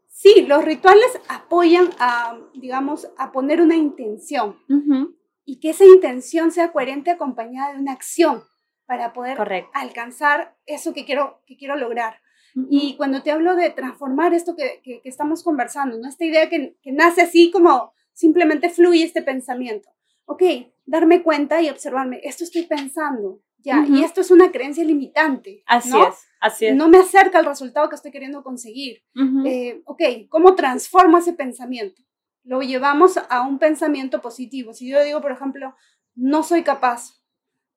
[0.07, 4.57] Sí, los rituales apoyan a, digamos, a poner una intención.
[4.68, 5.18] Uh
[5.51, 8.42] y que esa intención sea coherente acompañada de una acción
[8.85, 9.38] para poder
[9.73, 12.21] alcanzar eso que quiero, que quiero lograr.
[12.68, 16.07] Y cuando te hablo de transformar esto que, que, estamos conversando, ¿no?
[16.07, 19.88] esta idea que, que, nace así como simplemente fluye este pensamiento.
[20.27, 20.42] Ok,
[20.85, 25.62] darme cuenta y observarme, esto estoy pensando, ya, y esto es una creencia limitante.
[25.66, 26.09] Así ¿no?
[26.09, 26.77] es, así es.
[26.77, 29.03] No me acerca al resultado que estoy queriendo conseguir.
[29.44, 32.03] eh, ok, ¿cómo transformo ese pensamiento?
[32.49, 34.73] lo llevamos a un pensamiento positivo.
[34.73, 35.77] Si yo digo, por ejemplo,
[36.14, 37.23] no soy capaz,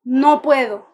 [0.02, 0.86] no puedo,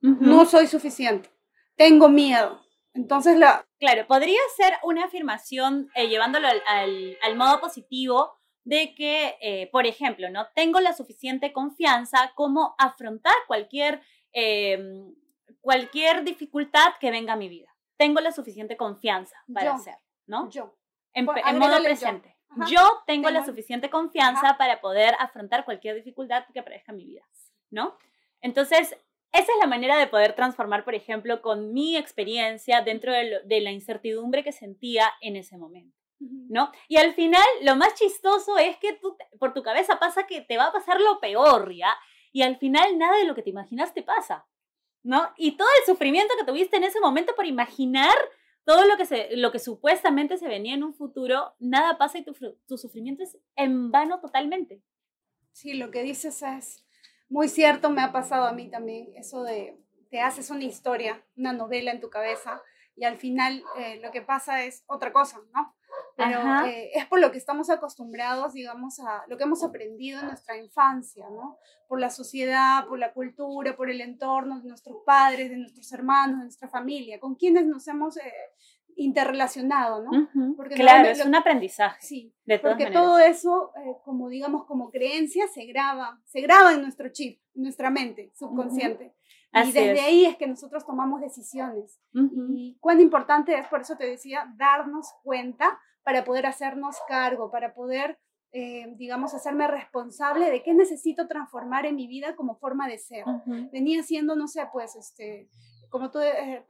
[0.00, 1.30] no soy suficiente,
[1.76, 2.60] tengo miedo.
[2.94, 3.64] Entonces la...
[3.78, 8.32] Claro, podría ser una afirmación eh, llevándolo al, al, modo positivo
[8.64, 15.14] de que, eh, por ejemplo, no tengo la suficiente confianza como afrontar cualquier, em,
[15.60, 17.68] cualquier dificultad que venga a mi vida.
[17.96, 20.50] Tengo la suficiente confianza para hacer, ¿no?
[20.50, 20.76] Yo.
[21.14, 22.36] En, en modo presente.
[22.68, 27.26] Yo tengo, la suficiente confianza para poder afrontar cualquier dificultad que aparezca en mi vida,
[27.70, 27.96] ¿no?
[28.42, 28.94] Entonces,
[29.32, 33.60] esa es la manera de poder transformar, por ejemplo, con mi experiencia dentro de, de
[33.62, 35.96] la incertidumbre que sentía en ese momento.
[36.48, 36.70] ¿No?
[36.86, 40.56] Y al final, lo más chistoso es que tú, por tu cabeza pasa que te
[40.56, 41.96] va a pasar lo peor, ¿ya?
[42.32, 44.46] Y al final nada de lo que te imaginas te pasa,
[45.02, 45.30] ¿no?
[45.36, 48.14] Y todo el sufrimiento que tuviste en ese momento por imaginar
[48.64, 52.24] todo lo que, se, lo que supuestamente se venía en un futuro, nada pasa y
[52.24, 52.32] tu,
[52.66, 54.82] tu sufrimiento es en vano totalmente.
[55.52, 56.84] Sí, lo que dices es
[57.28, 59.78] muy cierto, me ha pasado a mí también, eso de
[60.10, 62.62] te haces una historia, una novela en tu cabeza
[62.94, 65.74] y al final eh, lo que pasa es otra cosa, ¿no?
[66.16, 70.26] Pero eh, es por lo que estamos acostumbrados, digamos, a lo que hemos aprendido en
[70.26, 71.58] nuestra infancia, ¿no?
[71.88, 76.38] Por la sociedad, por la cultura, por el entorno de nuestros padres, de nuestros hermanos,
[76.38, 78.32] de nuestra familia, con quienes nos hemos, eh,
[78.96, 80.28] interrelacionado, ¿no?
[80.56, 82.00] Porque claro, es un aprendizaje.
[82.00, 87.08] Sí, porque todo eso, eh, como digamos, como creencia, se graba, se graba en nuestro
[87.10, 89.14] chip, en nuestra mente subconsciente.
[89.54, 92.00] y desde ahí es que nosotros tomamos decisiones.
[92.12, 97.74] Y cuán importante es, por eso te decía, darnos cuenta para poder hacernos cargo, para
[97.74, 98.18] poder,
[98.52, 103.24] eh, digamos, hacerme responsable de qué necesito transformar en mi vida como forma de ser.
[103.72, 105.48] Venía siendo, no sé, pues, este,
[105.90, 106.64] como tú, eh,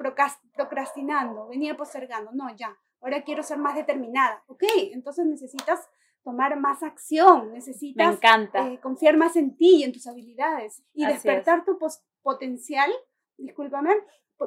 [0.57, 4.43] procrastinando, venía postergando, no, ya, ahora quiero ser más determinada.
[4.47, 5.89] Ok, entonces necesitas
[6.23, 8.19] tomar más acción, necesitas
[8.55, 11.79] eh, confiar más en ti y en tus habilidades y despertar tu
[12.23, 12.91] potencial,
[13.37, 13.91] discúlpame,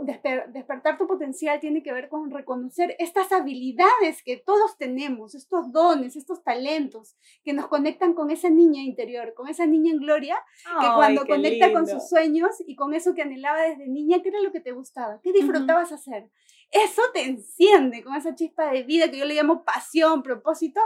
[0.01, 6.15] despertar tu potencial tiene que ver con reconocer estas habilidades que todos tenemos, estos dones,
[6.15, 10.38] estos talentos que nos conectan con esa niña interior, con esa niña en gloria,
[10.79, 14.41] que cuando conecta con sus sueños y con eso que anhelaba desde niña, ¿qué era
[14.41, 15.19] lo que te gustaba?
[15.21, 16.29] ¿Qué disfrutabas hacer?
[16.71, 20.81] Eso te enciende con esa chispa de vida que yo le llamo pasión, propósito,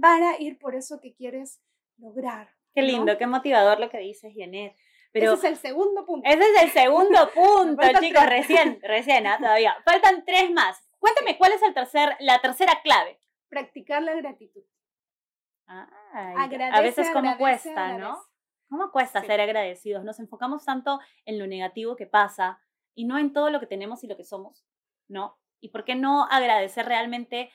[0.00, 1.60] para ir por eso que quieres
[1.98, 2.50] lograr.
[2.74, 4.74] Qué lindo, qué motivador lo que dices, Janet.
[5.12, 6.28] Pero ese es el segundo punto.
[6.28, 9.36] Ese es el segundo punto, chicos, recién, recién, ¿ah?
[9.38, 9.76] todavía.
[9.84, 10.82] Faltan tres más.
[10.98, 13.18] Cuéntame, ¿cuál es el tercer, la tercera clave?
[13.48, 14.62] Practicar la gratitud.
[15.66, 18.18] a veces como cuesta, ¿no?
[18.68, 20.02] ¿Cómo cuesta ser agradecidos?
[20.02, 22.58] Nos enfocamos tanto en lo negativo que pasa
[22.94, 24.64] y no en todo lo que tenemos y lo que somos,
[25.08, 25.38] ¿no?
[25.60, 27.50] ¿Y por qué no agradecer realmente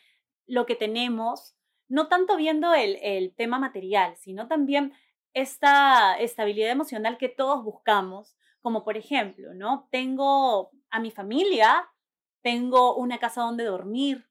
[0.46, 1.58] lo que tenemos?
[1.88, 4.94] No tanto viendo el, el tema material, sino también
[5.42, 9.88] esta estabilidad emocional que todos buscamos, como por ejemplo, ¿no?
[9.92, 11.88] Tengo a mi familia,
[12.42, 14.28] tengo una casa donde dormir,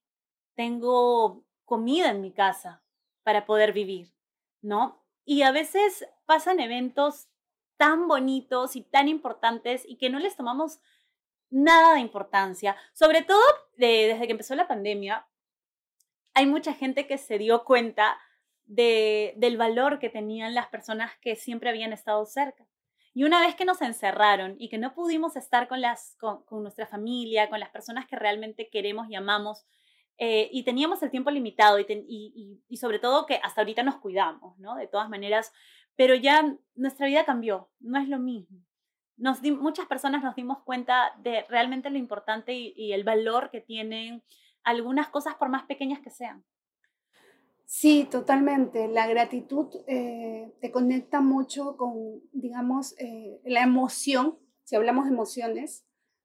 [0.57, 2.83] tengo comida en mi casa
[3.23, 4.13] para poder vivir,
[4.63, 5.01] ¿no?
[5.25, 7.29] Y a veces pasan eventos
[7.77, 10.81] tan bonitos y tan importantes y que no les tomamos
[11.51, 12.75] nada de importancia.
[12.95, 13.43] Sobre todo
[13.77, 15.29] desde que empezó la pandemia,
[16.35, 18.19] hay mucha gente que se dio cuenta
[18.67, 22.67] de, del valor que tenían las personas que siempre habían estado cerca.
[23.15, 26.87] Y una vez que nos encerraron y que no pudimos estar con, las, con, nuestra
[26.87, 29.65] familia, con las personas que realmente queremos y amamos,
[30.19, 34.59] eh, y teníamos el tiempo limitado y, y, sobre todo que hasta ahorita nos cuidamos,
[34.59, 34.77] ¿no?
[34.77, 35.53] De todas maneras,
[35.95, 38.61] pero ya nuestra vida cambió, no es lo mismo.
[39.17, 44.23] Muchas personas nos dimos cuenta de realmente lo importante y el valor que tienen
[44.63, 46.45] algunas cosas por más pequeñas que sean.
[47.67, 48.87] Sí, totalmente.
[48.87, 55.85] La gratitud eh, te conecta mucho con, digamos, eh, la emoción, si hablamos de emociones,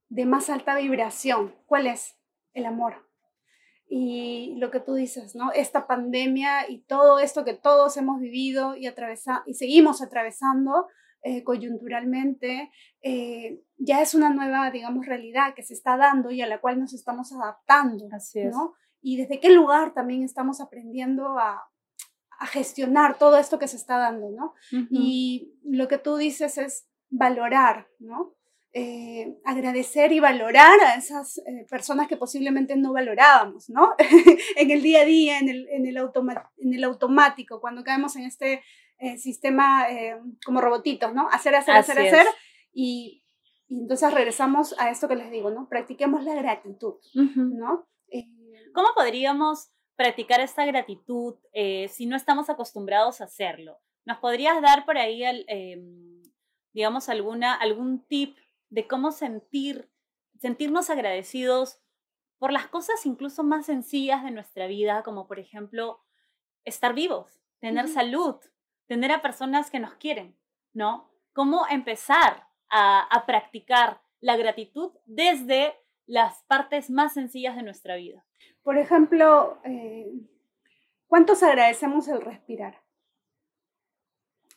[0.09, 1.55] de más alta vibración.
[1.65, 2.15] ¿Cuál es?
[2.53, 3.09] El amor.
[3.87, 5.51] Y lo que tú dices, ¿no?
[5.51, 10.87] Esta pandemia y todo esto que todos hemos vivido y, atravesa y seguimos atravesando
[11.23, 12.71] eh, coyunturalmente,
[13.77, 16.93] ya es una nueva, digamos, realidad que se está dando y a la cual nos
[16.93, 18.51] estamos adaptando, Así es.
[18.51, 18.75] ¿no?
[19.01, 21.67] Y desde qué lugar también estamos aprendiendo a,
[22.53, 24.55] gestionar todo esto que se está dando, ¿no?
[24.89, 28.35] Y lo que tú dices es valorar, ¿no?
[28.73, 33.93] Eh, agradecer y valorar a esas eh, personas que posiblemente no valorábamos, ¿no?
[34.55, 38.23] en el día a día, en el, en el, en el automático, cuando caemos en
[38.23, 38.63] este
[38.97, 39.85] eh, sistema
[40.43, 41.29] como robotitos, ¿no?
[41.29, 42.25] Hacer, hacer, hacer, hacer.
[42.73, 43.23] Y,
[43.67, 45.69] y, entonces regresamos a esto que les digo, ¿no?
[45.69, 47.85] Practiquemos la gratitud, ¿no?
[48.73, 53.79] ¿Cómo podríamos practicar esta gratitud eh, si no estamos acostumbrados a hacerlo?
[54.05, 56.23] ¿Nos podrías dar por ahí, em,
[56.73, 58.37] digamos, alguna, algún tip
[58.69, 59.91] de cómo sentir,
[60.39, 61.79] sentirnos agradecidos
[62.39, 66.01] por las cosas incluso más sencillas de nuestra vida, como por ejemplo
[66.63, 68.35] estar vivos, tener salud,
[68.87, 70.37] tener a personas que nos quieren,
[70.73, 71.11] ¿no?
[71.33, 75.75] ¿Cómo empezar a, a practicar la gratitud desde
[76.07, 78.25] las partes más sencillas de nuestra vida?
[78.63, 80.11] Por ejemplo, eh,
[81.07, 82.81] ¿cuántos agradecemos el respirar?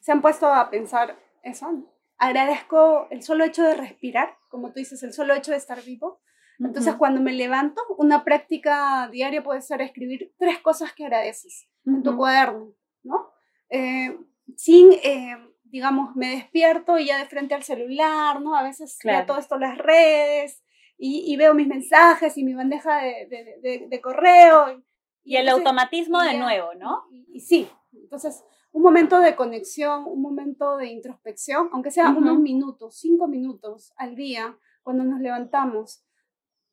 [0.00, 1.90] ¿Se han puesto a pensar eso?
[2.18, 6.20] Agradezco el solo hecho de respirar, como tú dices, el solo hecho de estar vivo.
[6.60, 12.02] Entonces, cuando me levanto, una práctica diaria puede ser escribir tres cosas que agradeces en
[12.02, 13.32] tu cuaderno, ¿no?
[13.70, 14.16] Eh,
[14.56, 18.56] sin, eh, digamos, me despierto y ya de frente al celular, ¿no?
[18.56, 20.63] A veces ya todo esto, las redes,
[20.96, 24.82] y, veo mis mensajes y mi bandeja de, correo.
[25.22, 27.04] Y, el automatismo de nuevo, ¿no?
[27.10, 32.96] Y, sí, entonces un momento de conexión, un momento de introspección, aunque sea unos minutos,
[32.98, 36.04] cinco minutos al día, cuando nos levantamos.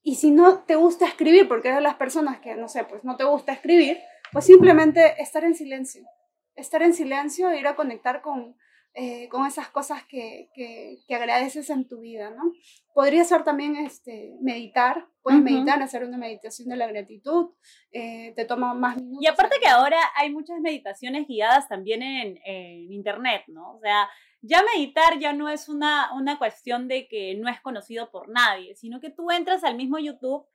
[0.02, 3.04] Y si no te gusta escribir, porque eres de las personas que, no sé, pues
[3.04, 4.00] no te gusta escribir,
[4.32, 6.04] pues simplemente estar en silencio.
[6.56, 8.56] Estar en silencio e ir a conectar con,
[8.94, 12.52] eh, con esas cosas que, que, que, agradeces en tu vida, ¿no?
[12.94, 17.52] Podría ser también este, meditar, puedes meditar, hacer una meditación de la gratitud,
[17.94, 19.24] eh, te toma más minutos.
[19.24, 23.76] Y aparte que ahora hay muchas meditaciones guiadas también en, en internet, ¿no?
[23.76, 24.10] O sea,
[24.42, 28.76] ya meditar ya no es una, una cuestión de que no es conocido por nadie,
[28.76, 30.46] sino que tú entras al mismo YouTube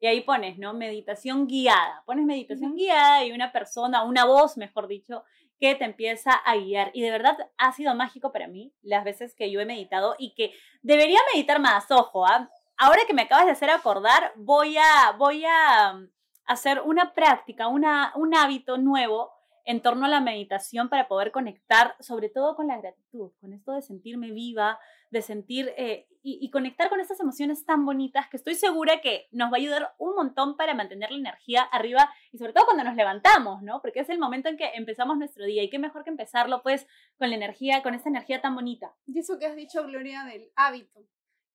[0.00, 0.74] y ahí pones, ¿no?
[0.74, 2.02] Meditación guiada.
[2.04, 5.24] Pones meditación guiada y una persona, una voz, mejor dicho,
[5.60, 6.90] que te empieza a guiar.
[6.94, 10.34] Y de verdad ha sido mágico para mí las veces que yo he meditado y
[10.34, 11.90] que debería meditar más.
[11.90, 12.50] Ojo, ¿ah?
[12.76, 16.10] ahora que me acabas de hacer acordar, voy a, voy a mm,
[16.46, 19.35] hacer una práctica, una, un hábito nuevo
[19.66, 23.72] en torno a la meditación para poder conectar sobre todo con la gratitud, con esto
[23.72, 24.78] de sentirme viva,
[25.10, 29.52] de sentir eh, y, conectar con estas emociones tan bonitas que estoy segura que nos
[29.52, 32.96] va a ayudar un montón para mantener la energía arriba y sobre todo cuando nos
[32.96, 33.80] levantamos, ¿no?
[33.80, 36.86] Porque es el momento en que empezamos nuestro día y qué mejor que empezarlo pues
[37.18, 38.94] con la energía, con esta energía tan bonita.
[39.06, 41.06] Y eso que has dicho, Gloria, del hábito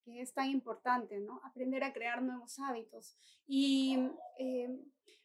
[0.04, 1.40] que es tan importante, ¿no?
[1.44, 3.16] Aprender a crear nuevos hábitos.
[3.46, 3.98] Y
[4.38, 4.68] eh,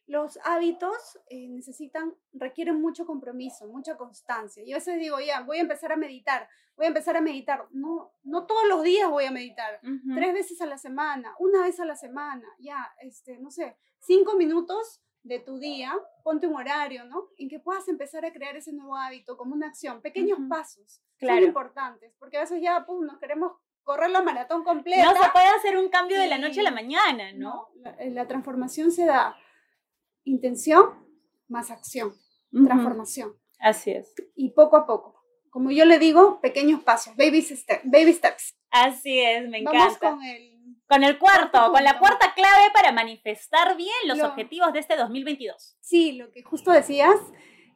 [0.08, 4.64] los hábitos eh, necesitan, requieren mucho compromiso, mucha constancia.
[4.64, 7.66] Y a veces digo, ya, voy a empezar a meditar, voy a empezar a meditar.
[7.72, 9.80] No, no todos los días voy a meditar,
[10.14, 14.34] tres veces a la semana, una vez a la semana, ya, este, no sé, cinco
[14.34, 15.92] minutos de tu día,
[16.24, 17.28] ponte un horario, ¿no?
[17.36, 21.42] En que puedas empezar a crear ese nuevo hábito como una acción, pequeños pasos, son
[21.42, 25.04] importantes, porque a veces ya, pues, nos queremos correr la maratón completa.
[25.04, 27.68] No se puede hacer un cambio de la noche a la mañana, ¿no?
[27.74, 29.36] no la transformación se da
[30.28, 30.90] intención
[31.48, 32.12] más acción,
[32.50, 33.32] transformación.
[33.58, 34.14] Así es.
[34.36, 35.22] Y poco a poco.
[35.50, 37.44] Como yo le digo, pequeños pasos, baby,
[37.84, 38.54] baby steps.
[38.70, 40.10] Así es, me encanta.
[40.10, 44.80] con el, con el cuarto, con la cuarta clave para manifestar bien los objetivos de
[44.80, 45.76] este 2022.
[45.80, 47.16] Sí, lo que justo decías,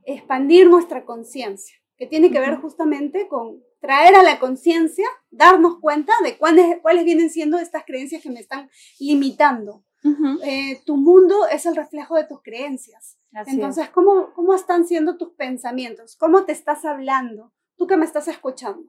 [0.05, 6.13] expandir nuestra conciencia, que tiene que ver justamente con traer a la conciencia, darnos cuenta
[6.23, 9.85] de cuáles, cuáles vienen siendo estas creencias que me están limitando
[10.45, 13.19] eh, tu mundo es el reflejo de tus creencias.
[13.47, 16.17] Entonces, ¿cómo, ¿cómo están siendo tus pensamientos?
[16.17, 17.53] ¿Cómo te estás hablando?
[17.77, 18.85] Tú que me estás escuchando.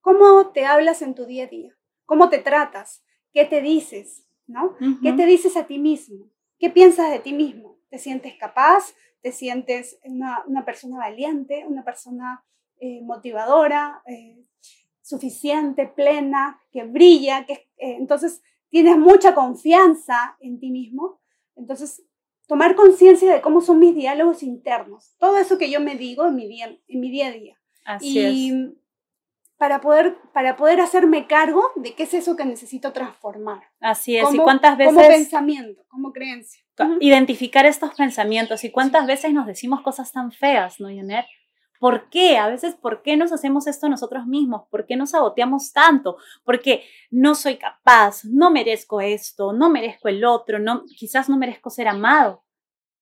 [0.00, 1.76] ¿Cómo te hablas en tu día a día?
[2.04, 3.02] ¿Cómo te tratas?
[3.32, 4.24] ¿Qué te dices?
[4.46, 4.76] ¿No?
[5.02, 6.30] ¿Qué te dices a ti mismo?
[6.58, 7.78] ¿Qué piensas de ti mismo?
[7.90, 8.94] ¿Te sientes capaz?
[9.20, 11.66] ¿Te sientes una, una persona valiente?
[11.66, 12.44] ¿Una persona
[12.80, 14.02] eh, motivadora?
[14.06, 14.44] Eh,
[15.08, 21.20] suficiente, plena, que brilla, que entonces tienes mucha confianza en ti mismo,
[21.56, 22.04] entonces
[22.46, 26.34] tomar conciencia de cómo son mis diálogos internos, todo eso que yo me digo en
[26.34, 27.60] mi día, en mi día a día.
[27.84, 28.78] Así y
[29.56, 33.62] Para poder, para poder hacerme cargo de qué es eso que necesito transformar.
[33.80, 34.94] Así es, y cuántas veces...
[34.94, 36.62] Como pensamiento, como creencia.
[37.00, 41.26] Identificar estos pensamientos y cuántas veces nos decimos cosas tan feas, ¿no, Janet?
[41.78, 42.38] ¿Por qué?
[42.38, 44.62] A veces, ¿por qué nos hacemos esto nosotros mismos?
[44.70, 46.16] ¿Por qué nos saboteamos tanto?
[46.44, 51.70] Porque no soy capaz, no merezco esto, no merezco el otro, no, quizás no merezco
[51.70, 52.44] ser amado.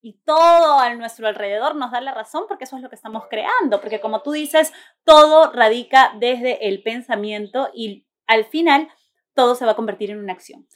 [0.03, 3.25] Y todo a nuestro alrededor nos da la razón porque eso es lo que estamos
[3.29, 4.73] creando, porque como tú dices,
[5.05, 8.89] todo radica desde el pensamiento y al final
[9.35, 10.67] todo se va a convertir en una acción.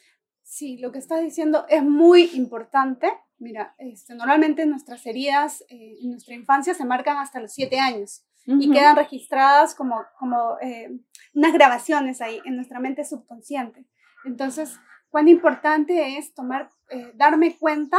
[0.42, 6.11] Sí, lo que estás diciendo es muy importante Mira, este, normalmente nuestras heridas eh, en
[6.11, 10.90] nuestra infancia se marcan hasta los siete años y quedan registradas como, como eh,
[11.35, 13.87] unas grabaciones ahí en nuestra mente subconsciente.
[14.24, 17.98] Entonces, cuán importante es tomar, eh, darme cuenta,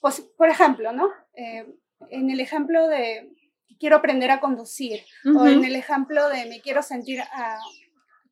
[0.00, 1.08] pues, por ejemplo, ¿no?
[1.34, 3.32] en el ejemplo de
[3.78, 7.58] quiero aprender a conducir o en el ejemplo de me quiero sentir a,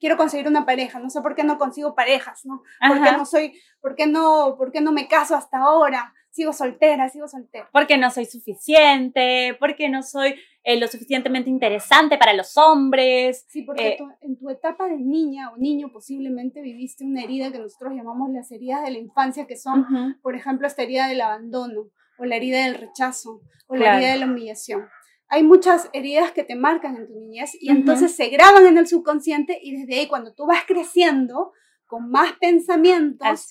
[0.00, 2.62] quiero conseguir una pareja, no sé por qué no consigo parejas, ¿no?
[2.88, 6.14] ¿Por qué no soy, por qué no, por qué no me caso hasta ahora?
[6.30, 7.68] Sigo soltera, sigo soltera.
[7.72, 13.44] Porque no soy suficiente, porque no soy eh, lo suficientemente interesante para los hombres.
[13.48, 17.58] Sí, porque eh, en tu etapa de niña o niño posiblemente viviste una herida que
[17.58, 21.88] nosotros llamamos las heridas de la infancia, que son, por ejemplo, esta herida del abandono,
[22.18, 24.88] o la herida del rechazo, o la herida de la humillación
[25.30, 28.88] hay muchas heridas que te marcan en tu niñez y entonces se graban en el
[28.88, 31.52] subconsciente y desde ahí cuando tú vas creciendo
[31.86, 33.48] con más pensamientos,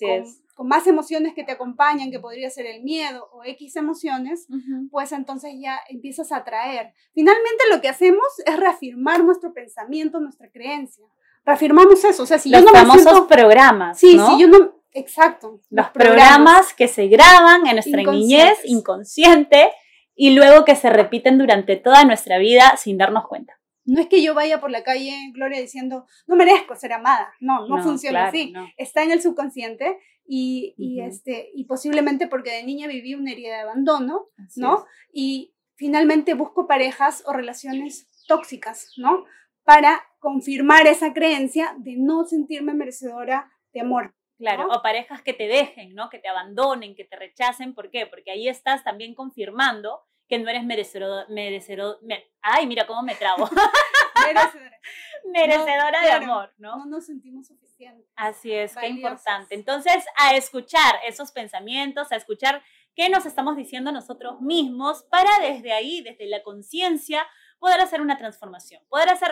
[0.55, 4.47] con, más emociones que te acompañan, que podría ser el miedo o X emociones,
[4.91, 6.93] pues entonces ya empiezas a atraer.
[7.13, 11.05] Finalmente lo que hacemos es reafirmar nuestro pensamiento, nuestra creencia.
[11.45, 12.23] Reafirmamos eso.
[12.23, 13.97] O sea, si Los yo no famosos programas.
[13.97, 14.35] Sí, ¿no?
[14.35, 14.75] si yo no.
[14.91, 15.61] Exacto.
[15.69, 19.71] Los, programas, que se graban en nuestra niñez inconsciente
[20.19, 23.59] y luego que se repiten durante toda nuestra vida sin darnos cuenta.
[23.85, 27.33] No es que yo vaya por la calle, Gloria, diciendo, no merezco ser amada.
[27.39, 28.53] No, no, funciona así.
[28.77, 29.97] Está en el subconsciente
[30.27, 34.85] y, y este, y posiblemente porque de niña viví una herida de abandono, ¿no?
[35.11, 39.23] Y finalmente busco parejas o relaciones tóxicas, ¿no?
[39.69, 44.15] para confirmar esa creencia de no sentirme merecedora de amor.
[44.35, 46.09] Claro, o parejas que te dejen, ¿no?
[46.09, 47.75] Que te abandonen, que te rechacen.
[47.75, 48.07] ¿Por qué?
[48.07, 51.99] Porque ahí estás también confirmando que no eres merecedor, merecedor,
[52.41, 53.49] ay, mira cómo me trabo.
[54.25, 54.79] merecedora.
[55.25, 56.77] merecedora de amor, ¿no?
[56.77, 58.07] No nos sentimos suficientes.
[58.15, 59.55] Así es, qué importante.
[59.55, 62.61] Entonces, a escuchar esos pensamientos, a escuchar
[62.95, 67.25] qué nos estamos diciendo nosotros mismos para desde ahí, desde la conciencia,
[67.57, 69.31] poder hacer una transformación, poder hacer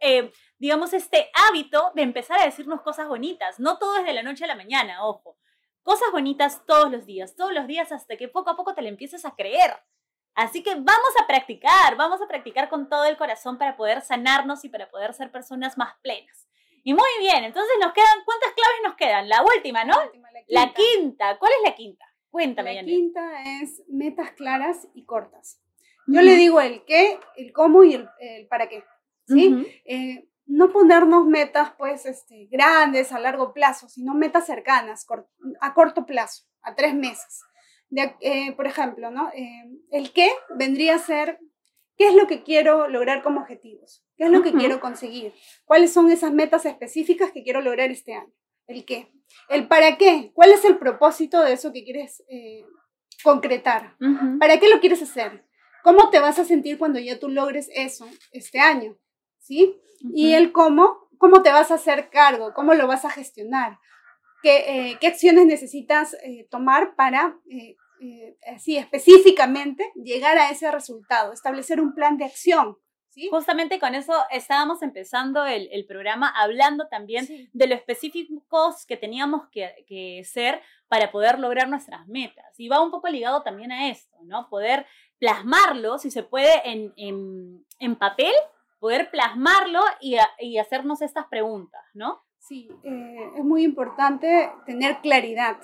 [0.00, 3.58] eh, digamos, este hábito de empezar a decirnos cosas bonitas.
[3.58, 5.36] No todo es de la noche a la mañana, ojo.
[5.82, 8.88] Cosas bonitas todos los días, todos los días hasta que poco a poco te le
[8.88, 9.76] empieces a creer.
[10.38, 14.64] Así que vamos a practicar, vamos a practicar con todo el corazón para poder sanarnos
[14.64, 16.48] y para poder ser personas más plenas.
[16.84, 19.28] Y muy bien, entonces nos quedan, ¿cuántas claves nos quedan?
[19.28, 19.96] La última, ¿no?
[20.46, 21.36] La, quinta.
[21.40, 22.04] ¿Cuál es la quinta?
[22.30, 22.74] Cuéntame.
[22.74, 25.60] La quinta es metas claras y cortas.
[26.06, 28.84] Yo le digo el qué, el cómo y el para qué.
[29.26, 29.66] ¿sí?
[29.86, 35.04] Eh, no ponernos metas pues este, grandes a largo plazo, sino metas cercanas,
[35.60, 37.42] a corto plazo, a tres meses.
[38.20, 39.30] Eh, por ejemplo, ¿no?
[39.34, 41.38] Eh, el qué vendría a ser
[41.96, 45.32] qué es lo que quiero lograr como objetivos, qué es lo que quiero conseguir,
[45.64, 48.32] cuáles son esas metas específicas que quiero lograr este año,
[48.66, 49.10] el qué,
[49.48, 52.22] el para qué, cuál es el propósito de eso que quieres
[53.24, 53.96] concretar,
[54.38, 55.44] para qué lo quieres hacer,
[55.82, 58.96] cómo te vas a sentir cuando ya tú logres eso este año.
[59.48, 59.80] ¿sí?
[60.12, 63.78] Y el cómo, cómo te vas a hacer cargo, cómo lo vas a gestionar,
[64.42, 67.76] qué, eh, qué acciones necesitas eh, tomar para, eh,
[68.54, 72.76] así específicamente, llegar a ese resultado, establecer un plan de acción.
[73.10, 73.28] ¿Sí?
[73.30, 79.48] Justamente con eso estábamos empezando el, el programa hablando también de lo específicos que teníamos
[79.50, 82.46] que, que, ser para poder lograr nuestras metas.
[82.58, 84.48] Y va un poco ligado también a esto, ¿no?
[84.48, 84.86] Poder
[85.18, 88.34] plasmarlo, si se puede, en, en, en papel
[88.78, 92.22] poder plasmarlo y, y hacernos estas preguntas, ¿no?
[92.38, 95.58] Sí, eh, es muy importante tener claridad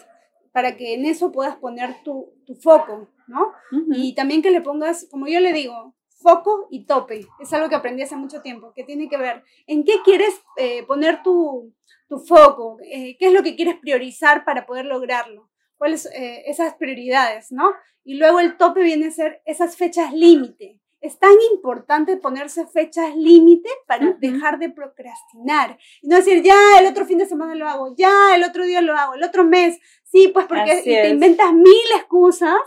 [0.53, 3.53] para que en eso puedas poner tu, tu foco, ¿no?
[3.93, 7.27] Y también que le pongas, como yo le digo, foco y tope.
[7.41, 10.85] Es algo que aprendí hace mucho tiempo, que tiene que ver en qué quieres eh,
[10.85, 11.75] poner tu,
[12.09, 16.09] tu foco, eh, qué es lo que quieres priorizar para poder lograrlo, cuáles
[16.47, 17.73] esas prioridades, ¿no?
[18.05, 23.15] Y luego el tope viene a ser esas fechas límite es tan importante ponerse fechas
[23.15, 25.79] límite para dejar de procrastinar.
[26.01, 28.81] Y no decir, ya, el otro fin de semana lo hago, ya, el otro día
[28.81, 29.79] lo hago, el otro mes.
[30.03, 32.59] Sí, pues porque te inventas mil excusas,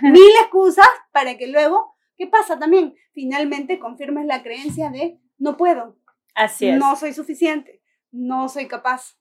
[0.00, 2.94] mil excusas para que luego, ¿qué pasa también?
[3.12, 5.98] Finalmente confirmes la creencia de, no puedo.
[6.34, 6.78] Así es.
[6.78, 9.18] No soy suficiente, no soy capaz.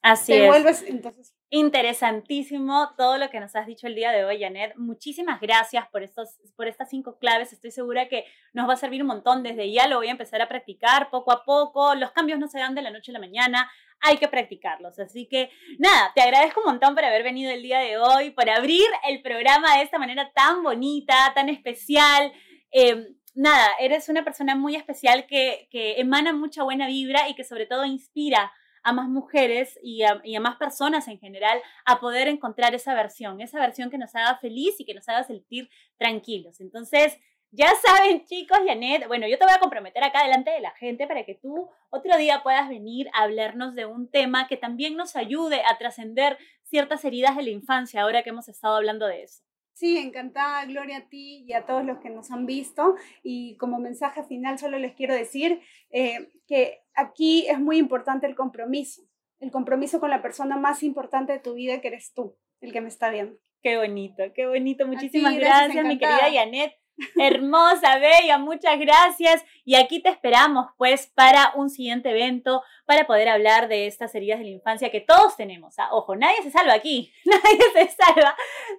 [0.00, 4.40] Así te Vuelves, entonces, Interesantísimo todo lo que nos has dicho el día de hoy,
[4.40, 4.74] Janet.
[4.74, 7.52] Muchísimas gracias por, estos, por estas cinco claves.
[7.52, 9.44] Estoy segura que nos va a servir un montón.
[9.44, 11.94] Desde ya lo voy a empezar a practicar poco a poco.
[11.94, 13.70] Los cambios no se dan de la noche a la mañana.
[14.00, 14.98] Hay que practicarlos.
[14.98, 15.48] Así que
[15.78, 19.22] nada, te agradezco un montón por haber venido el día de hoy, por abrir el
[19.22, 22.32] programa de esta manera tan bonita, tan especial.
[22.72, 27.44] Em, nada, eres una persona muy especial que, que emana mucha buena vibra y que
[27.44, 28.50] sobre todo inspira
[28.84, 33.58] a más mujeres y a, más personas en general a poder encontrar esa versión, esa
[33.58, 36.60] versión que nos haga feliz y que nos haga sentir tranquilos.
[36.60, 37.18] Entonces,
[37.50, 41.06] ya saben, chicos, Janet, bueno, yo te voy a comprometer acá delante de la gente
[41.06, 45.16] para que tú otro día puedas venir a hablarnos de un tema que también nos
[45.16, 49.42] ayude a trascender ciertas heridas de la infancia, ahora que hemos estado hablando de eso.
[49.74, 52.94] Sí, encantada, Gloria, a ti y a todos los que nos han visto.
[53.24, 55.60] Y como mensaje final solo les quiero decir
[55.90, 59.02] eh, que aquí es muy importante el compromiso,
[59.40, 62.80] el compromiso con la persona más importante de tu vida que eres tú, el que
[62.80, 63.36] me está viendo.
[63.62, 64.86] Qué bonito, qué bonito.
[64.86, 66.72] Muchísimas gracias, mi querida Janet.
[67.16, 69.44] Hermosa, bella, muchas gracias.
[69.64, 74.38] Y aquí te esperamos, pues, para un siguiente evento, para poder hablar de estas heridas
[74.38, 75.78] de la infancia que todos tenemos.
[75.78, 75.88] ¿ah?
[75.92, 78.36] Ojo, nadie se salva aquí, nadie se salva.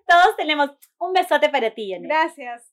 [0.08, 2.10] Todos tenemos un besote para ti, Janet.
[2.10, 2.72] Gracias.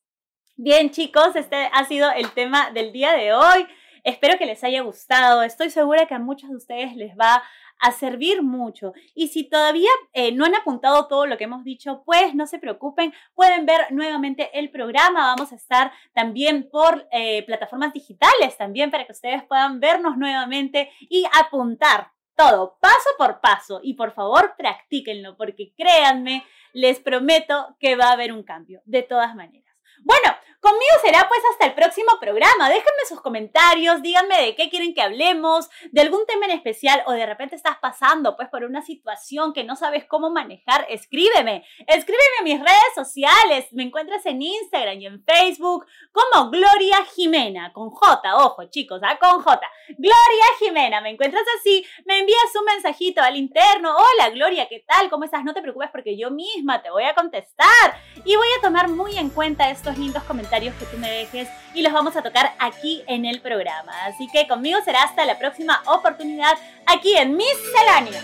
[0.56, 3.66] Bien, chicos, este ha sido el tema del día de hoy.
[4.04, 5.42] Espero que les haya gustado.
[5.42, 7.42] Estoy segura que a muchos de ustedes les va
[7.78, 8.92] a servir mucho.
[9.14, 12.58] Y si todavía eh, no han apuntado todo lo que hemos dicho, pues no se
[12.58, 15.34] preocupen, pueden ver nuevamente el programa.
[15.34, 20.90] Vamos a estar también por eh, plataformas digitales también para que ustedes puedan vernos nuevamente
[21.00, 23.80] y apuntar todo paso por paso.
[23.82, 29.02] Y por favor, practíquenlo porque créanme, les prometo que va a haber un cambio de
[29.02, 29.74] todas maneras.
[30.04, 32.68] Bueno, Conmigo será pues hasta el próximo programa.
[32.68, 37.10] Déjenme sus comentarios, díganme de qué quieren que hablemos, de algún tema en especial o
[37.10, 40.86] de repente estás pasando pues por una situación que no sabes cómo manejar.
[40.88, 43.66] Escríbeme, escríbeme a mis redes sociales.
[43.72, 49.18] Me encuentras en Instagram y en Facebook como Gloria Jimena, con J, ojo chicos, ¿ah?
[49.18, 49.68] con J.
[49.98, 53.96] Gloria Jimena, me encuentras así, me envías un mensajito al interno.
[53.96, 55.10] Hola Gloria, ¿qué tal?
[55.10, 55.42] ¿Cómo estás?
[55.42, 59.18] No te preocupes porque yo misma te voy a contestar y voy a tomar muy
[59.18, 60.22] en cuenta estos lindos
[60.60, 63.92] que tú me dejes y los vamos a tocar aquí en el programa.
[64.04, 66.52] Así que conmigo será hasta la próxima oportunidad
[66.86, 68.20] aquí en Miscelánea.